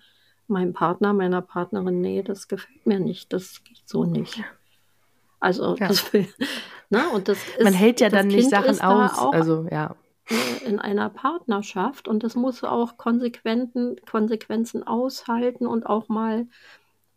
meinem 0.49 0.73
Partner, 0.73 1.13
meiner 1.13 1.43
Partnerin, 1.43 2.01
nee, 2.01 2.23
das 2.23 2.49
gefällt 2.49 2.87
mir 2.87 3.01
nicht, 3.01 3.33
das 3.33 3.63
geht 3.65 3.83
so 3.87 4.05
nicht. 4.05 4.43
Also 5.41 5.77
Ja. 5.77 5.89
das 5.89 6.13
will, 6.13 6.27
ne, 6.91 7.09
und 7.11 7.29
das 7.29 7.39
ist, 7.39 7.63
Man 7.63 7.75
hält 7.75 8.01
ja 8.01 8.09
dann 8.09 8.29
nicht 8.29 8.51
Kind 8.51 8.51
Sachen 8.51 8.81
aus. 8.81 9.19
Also 9.33 9.67
ja. 9.71 9.95
äh, 10.29 10.65
in 10.67 10.79
einer 10.79 11.11
Partnerschaft 11.11 12.09
und 12.09 12.23
das 12.25 12.35
muss 12.35 12.65
auch 12.65 12.97
Konsequenten, 12.97 13.97
Konsequenzen 14.11 14.83
aushalten 14.83 15.67
und 15.67 15.87
auch 15.87 16.09
mal 16.09 16.47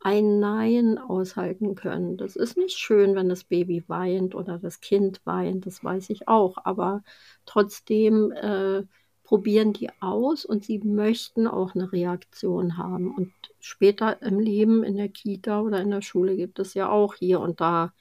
ein 0.01 0.39
Nein 0.39 0.97
aushalten 0.97 1.75
können. 1.75 2.17
Das 2.17 2.35
ist 2.35 2.55
nicht 2.57 2.77
schön, 2.77 3.15
wenn 3.15 3.27
das 3.29 3.43
Baby 3.43 3.83
weint 3.87 4.33
oder 4.35 4.57
das 4.57 4.79
Kind 4.81 5.21
weint, 5.25 5.65
das 5.65 5.83
weiß 5.83 6.09
ich 6.09 6.27
auch, 6.27 6.57
aber 6.63 7.03
trotzdem 7.45 8.31
äh, 8.31 8.83
probieren 9.29 9.73
die 9.73 9.91
aus 9.99 10.43
und 10.43 10.65
sie 10.65 10.79
möchten 10.79 11.45
auch 11.45 11.75
eine 11.75 11.91
Reaktion 11.91 12.77
haben. 12.77 13.13
Und 13.13 13.31
später 13.59 14.23
im 14.23 14.39
Leben, 14.39 14.83
in 14.83 14.97
der 14.97 15.07
Kita 15.07 15.61
oder 15.61 15.79
in 15.81 15.91
der 15.91 16.01
Schule 16.01 16.35
gibt 16.35 16.57
es 16.57 16.73
ja 16.73 16.89
auch 16.89 17.13
hier 17.13 17.39
und 17.39 17.61
da 17.61 17.93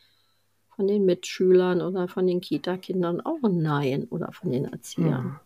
von 0.74 0.86
den 0.86 1.04
Mitschülern 1.04 1.82
oder 1.82 2.08
von 2.08 2.26
den 2.26 2.40
Kita-Kindern 2.40 3.20
auch 3.20 3.42
ein 3.44 3.60
Nein 3.60 4.06
oder 4.08 4.32
von 4.32 4.50
den 4.50 4.72
Erziehern. 4.72 5.24
Mhm. 5.24 5.36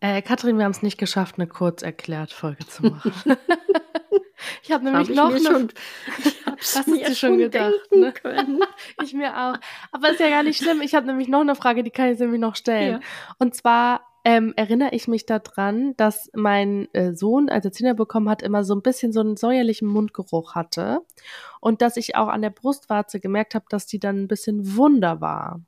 Äh, 0.00 0.22
Katrin, 0.22 0.58
wir 0.58 0.64
haben 0.64 0.72
es 0.72 0.82
nicht 0.82 0.98
geschafft, 0.98 1.36
eine 1.38 1.46
kurz 1.46 1.82
erklärt 1.82 2.32
Folge 2.32 2.66
zu 2.66 2.82
machen. 2.82 3.12
ich 4.64 4.72
habe 4.72 4.82
nämlich 4.82 5.08
Hab 5.10 5.14
noch 5.14 5.36
eine 5.36 5.40
schon, 5.40 5.68
ich 6.58 6.74
hast 6.74 6.88
du 6.88 7.14
schon 7.14 7.38
gedacht, 7.38 7.92
ne? 7.92 8.12
Ich 9.04 9.14
mir 9.14 9.38
auch. 9.38 9.54
Aber 9.92 10.10
ist 10.10 10.18
ja 10.18 10.30
gar 10.30 10.42
nicht 10.42 10.60
schlimm. 10.60 10.82
Ich 10.82 10.96
habe 10.96 11.06
nämlich 11.06 11.28
noch 11.28 11.42
eine 11.42 11.54
Frage, 11.54 11.84
die 11.84 11.92
kann 11.92 12.10
ich 12.10 12.18
nämlich 12.18 12.40
noch 12.40 12.56
stellen. 12.56 12.94
Ja. 12.94 13.00
Und 13.38 13.54
zwar 13.54 14.00
ähm, 14.24 14.54
erinnere 14.56 14.94
ich 14.94 15.06
mich 15.06 15.26
daran, 15.26 15.94
dass 15.98 16.30
mein 16.32 16.88
äh, 16.94 17.12
Sohn, 17.14 17.50
als 17.50 17.66
er 17.66 17.72
Zähne 17.72 17.94
bekommen 17.94 18.30
hat, 18.30 18.42
immer 18.42 18.64
so 18.64 18.74
ein 18.74 18.80
bisschen 18.80 19.12
so 19.12 19.20
einen 19.20 19.36
säuerlichen 19.36 19.86
Mundgeruch 19.86 20.54
hatte. 20.54 21.02
Und 21.60 21.82
dass 21.82 21.98
ich 21.98 22.16
auch 22.16 22.28
an 22.28 22.40
der 22.40 22.50
Brustwarze 22.50 23.20
gemerkt 23.20 23.54
habe, 23.54 23.66
dass 23.68 23.86
die 23.86 23.98
dann 23.98 24.22
ein 24.22 24.28
bisschen 24.28 24.76
wunder 24.76 25.20
war. 25.20 25.60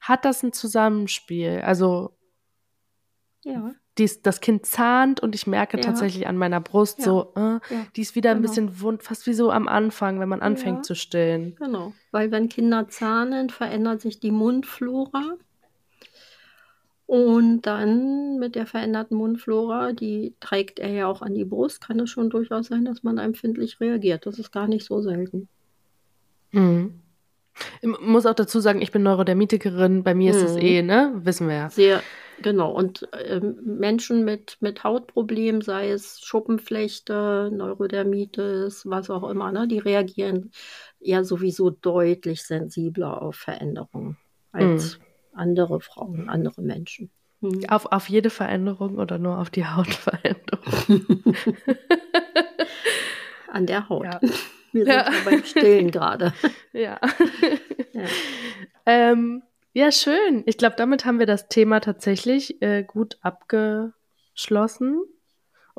Hat 0.00 0.24
das 0.24 0.42
ein 0.44 0.52
Zusammenspiel? 0.52 1.62
Also 1.64 2.16
Ja. 3.42 3.74
dies, 3.98 4.22
das 4.22 4.40
Kind 4.40 4.66
zahnt 4.66 5.20
und 5.20 5.34
ich 5.34 5.48
merke 5.48 5.76
ja. 5.78 5.82
tatsächlich 5.82 6.28
an 6.28 6.36
meiner 6.36 6.60
Brust 6.60 7.00
ja. 7.00 7.04
so, 7.06 7.32
äh, 7.34 7.58
die 7.96 8.02
ist 8.02 8.14
wieder 8.14 8.30
genau. 8.30 8.38
ein 8.38 8.42
bisschen 8.42 8.80
wund, 8.80 9.02
fast 9.02 9.26
wie 9.26 9.32
so 9.32 9.50
am 9.50 9.66
Anfang, 9.66 10.20
wenn 10.20 10.28
man 10.28 10.42
anfängt 10.42 10.84
zu 10.84 10.94
stillen. 10.94 11.56
Genau, 11.56 11.92
weil 12.12 12.30
wenn 12.30 12.48
Kinder 12.48 12.88
zahnen, 12.88 13.50
verändert 13.50 14.00
sich 14.00 14.20
die 14.20 14.30
Mundflora. 14.30 15.36
Und 17.10 17.62
dann 17.62 18.38
mit 18.38 18.54
der 18.54 18.66
veränderten 18.66 19.16
Mundflora, 19.16 19.92
die 19.92 20.32
trägt 20.38 20.78
er 20.78 20.90
ja 20.90 21.06
auch 21.08 21.22
an 21.22 21.34
die 21.34 21.44
Brust, 21.44 21.80
kann 21.80 21.98
es 21.98 22.08
schon 22.08 22.30
durchaus 22.30 22.68
sein, 22.68 22.84
dass 22.84 23.02
man 23.02 23.18
empfindlich 23.18 23.80
reagiert. 23.80 24.26
Das 24.26 24.38
ist 24.38 24.52
gar 24.52 24.68
nicht 24.68 24.86
so 24.86 25.02
selten. 25.02 25.48
Mhm. 26.52 27.00
Ich 27.82 27.88
muss 28.00 28.26
auch 28.26 28.34
dazu 28.34 28.60
sagen, 28.60 28.80
ich 28.80 28.92
bin 28.92 29.02
Neurodermitikerin, 29.02 30.04
bei 30.04 30.14
mir 30.14 30.32
mhm. 30.32 30.38
ist 30.38 30.50
es 30.50 30.56
eh, 30.58 30.82
ne? 30.82 31.10
Wissen 31.24 31.48
wir 31.48 31.56
ja. 31.56 31.70
Sehr, 31.70 32.00
genau. 32.42 32.70
Und 32.70 33.12
äh, 33.12 33.40
Menschen 33.40 34.24
mit, 34.24 34.58
mit 34.60 34.84
Hautproblemen, 34.84 35.62
sei 35.62 35.90
es 35.90 36.20
Schuppenflechte, 36.20 37.50
Neurodermitis, 37.52 38.88
was 38.88 39.10
auch 39.10 39.28
immer, 39.28 39.50
ne? 39.50 39.66
Die 39.66 39.80
reagieren 39.80 40.52
ja 41.00 41.24
sowieso 41.24 41.70
deutlich 41.70 42.44
sensibler 42.44 43.20
auf 43.20 43.34
Veränderungen 43.34 44.16
als 44.52 44.98
mhm. 44.98 45.09
Andere 45.40 45.80
Frauen, 45.80 46.28
andere 46.28 46.62
Menschen. 46.62 47.10
Mhm. 47.40 47.64
Auf, 47.68 47.86
auf 47.86 48.08
jede 48.08 48.30
Veränderung 48.30 48.98
oder 48.98 49.18
nur 49.18 49.38
auf 49.38 49.50
die 49.50 49.66
Hautveränderung? 49.66 50.60
An 53.50 53.66
der 53.66 53.88
Haut. 53.88 54.04
Ja. 54.04 54.20
Wir 54.72 54.84
sind 54.84 54.94
ja. 54.94 55.10
beim 55.24 55.44
Stillen 55.44 55.90
gerade. 55.90 56.32
Ja. 56.72 57.00
Ja. 57.92 58.04
Ähm, 58.86 59.42
ja, 59.72 59.90
schön. 59.90 60.44
Ich 60.46 60.56
glaube, 60.56 60.76
damit 60.76 61.04
haben 61.04 61.18
wir 61.18 61.26
das 61.26 61.48
Thema 61.48 61.80
tatsächlich 61.80 62.62
äh, 62.62 62.84
gut 62.84 63.18
abgeschlossen. 63.22 65.02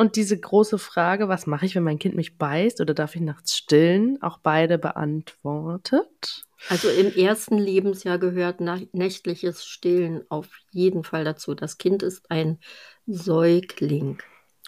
Und 0.02 0.16
diese 0.16 0.36
große 0.36 0.80
Frage, 0.80 1.30
was 1.30 1.46
mache 1.46 1.68
ich, 1.68 1.76
wenn 1.76 1.84
mein 1.84 2.00
Kind 2.00 2.16
mich 2.16 2.40
beißt 2.40 2.82
oder 2.82 2.96
darf 2.96 3.16
ich 3.16 3.22
nachts 3.22 3.56
stillen, 3.56 4.20
auch 4.24 4.40
beide 4.40 4.80
beantwortet. 4.80 6.44
Also 6.70 6.90
im 6.90 7.14
ersten 7.14 7.60
Lebensjahr 7.60 8.18
gehört 8.18 8.62
nächtliches 8.94 9.64
Stillen 9.64 10.24
auf 10.30 10.48
jeden 10.72 11.04
Fall 11.04 11.24
dazu. 11.24 11.54
Das 11.54 11.78
Kind 11.78 12.02
ist 12.02 12.32
ein 12.32 12.58
Säugling. 13.06 14.18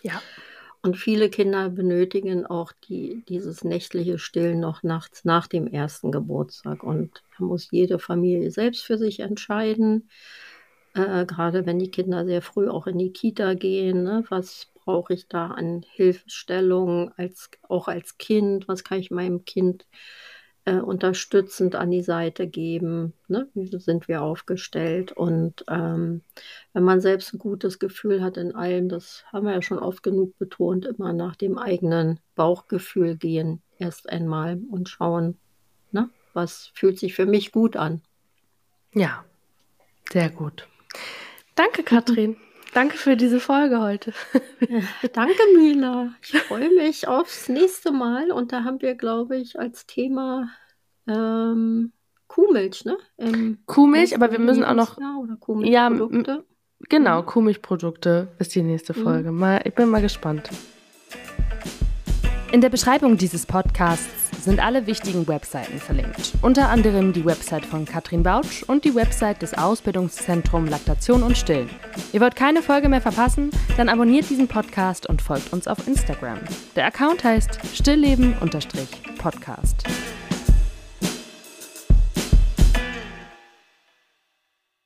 Ja. 0.04 0.22
Und 0.84 0.98
viele 0.98 1.32
Kinder 1.32 1.72
benötigen 1.72 2.46
auch 2.46 2.72
die, 2.88 3.26
dieses 3.28 3.64
nächtliche 3.64 4.20
Stillen 4.20 4.60
noch 4.60 4.84
nachts 4.84 5.26
nach 5.26 5.48
dem 5.48 5.66
ersten 5.66 6.12
Geburtstag. 6.12 6.84
Und 6.84 7.24
da 7.40 7.46
muss 7.46 7.72
jede 7.72 7.98
Familie 7.98 8.52
selbst 8.52 8.84
für 8.84 9.00
sich 9.00 9.22
entscheiden. 9.22 10.12
Äh, 10.94 11.26
gerade 11.26 11.66
wenn 11.66 11.80
die 11.80 11.90
Kinder 11.90 12.24
sehr 12.24 12.44
früh 12.44 12.70
auch 12.70 12.86
in 12.86 13.00
die 13.00 13.12
Kita 13.12 13.56
gehen, 13.56 14.04
ne? 14.04 14.24
was 14.30 14.68
brauche 14.84 15.14
ich 15.14 15.28
da 15.28 15.48
an 15.48 15.86
Hilfestellung 15.90 17.12
als, 17.18 17.50
auch 17.64 17.88
als 17.88 18.18
Kind, 18.18 18.68
was 18.68 18.84
kann 18.84 19.00
ich 19.00 19.12
meinem 19.12 19.46
Kind 19.46 19.86
äh, 20.66 20.76
unterstützend 20.76 21.76
an 21.76 21.92
die 21.92 22.02
Seite 22.02 22.48
geben. 22.48 23.14
Ne? 23.28 23.50
Wie 23.54 23.68
sind 23.80 24.08
wir 24.08 24.22
aufgestellt? 24.22 25.12
Und 25.12 25.66
ähm, 25.70 26.22
wenn 26.74 26.84
man 26.84 27.02
selbst 27.02 27.34
ein 27.34 27.40
gutes 27.40 27.80
Gefühl 27.80 28.24
hat 28.24 28.38
in 28.38 28.56
allem, 28.56 28.90
das 28.90 29.24
haben 29.32 29.46
wir 29.46 29.54
ja 29.54 29.62
schon 29.62 29.80
oft 29.80 30.04
genug 30.04 30.38
betont, 30.38 30.86
immer 30.86 31.14
nach 31.14 31.36
dem 31.36 31.58
eigenen 31.58 32.20
Bauchgefühl 32.36 33.18
gehen 33.18 33.62
erst 33.78 34.10
einmal 34.10 34.62
und 34.72 34.90
schauen, 34.90 35.38
ne? 35.92 36.10
was 36.34 36.72
fühlt 36.74 36.98
sich 36.98 37.14
für 37.14 37.26
mich 37.26 37.52
gut 37.52 37.76
an. 37.76 38.02
Ja, 38.94 39.26
sehr 40.12 40.30
gut. 40.30 40.68
Danke, 41.56 41.84
Katrin. 41.84 42.38
Danke 42.74 42.98
für 42.98 43.16
diese 43.16 43.40
Folge 43.40 43.80
heute. 43.80 44.14
Danke, 45.14 45.42
Mila. 45.56 46.14
Ich 46.22 46.40
freue 46.42 46.70
mich 46.74 47.08
aufs 47.08 47.48
nächste 47.48 47.92
Mal. 47.92 48.32
Und 48.32 48.52
da 48.52 48.64
haben 48.64 48.82
wir, 48.82 48.96
glaube 48.96 49.38
ich, 49.38 49.60
als 49.60 49.86
Thema 49.86 50.50
ähm, 51.08 51.92
Kuhmilch, 52.28 52.86
ne? 52.86 52.98
Im 53.18 53.60
Kuhmilch, 53.68 54.16
aber 54.16 54.32
wir 54.32 54.40
müssen 54.40 54.64
auch 54.64 54.74
noch. 54.74 54.98
Oder 54.98 55.36
Kuhmilchprodukte. 55.40 56.32
Ja, 56.32 56.44
genau, 56.90 57.22
mhm. 57.22 57.26
Kuhmilchprodukte 57.28 58.30
ist 58.40 58.56
die 58.56 58.64
nächste 58.64 58.98
mhm. 58.98 59.04
Folge. 59.04 59.32
Mal, 59.32 59.62
ich 59.66 59.76
bin 59.76 59.90
mal 59.90 60.02
gespannt. 60.02 60.50
In 62.52 62.62
der 62.62 62.70
Beschreibung 62.70 63.18
dieses 63.18 63.46
Podcasts 63.46 64.23
sind 64.44 64.60
alle 64.60 64.88
wichtigen 64.88 65.28
Webseiten 65.28 65.80
verlinkt. 65.80 66.34
Unter 66.42 66.70
anderem 66.70 67.14
die 67.14 67.26
Website 67.26 67.66
von 67.66 67.86
Katrin 67.86 68.24
Bautsch 68.24 68.64
und 68.64 68.86
die 68.86 68.96
Website 68.96 69.42
des 69.42 69.54
Ausbildungszentrums 69.54 70.70
Laktation 70.70 71.24
und 71.24 71.38
Stillen. 71.38 71.70
Ihr 72.12 72.22
wollt 72.22 72.36
keine 72.36 72.62
Folge 72.62 72.90
mehr 72.90 73.02
verpassen? 73.02 73.52
Dann 73.78 73.90
abonniert 73.90 74.30
diesen 74.30 74.48
Podcast 74.48 75.08
und 75.08 75.22
folgt 75.22 75.54
uns 75.54 75.68
auf 75.68 75.88
Instagram. 75.88 76.40
Der 76.76 76.86
Account 76.86 77.24
heißt 77.24 77.60
stillleben-podcast. 77.74 79.84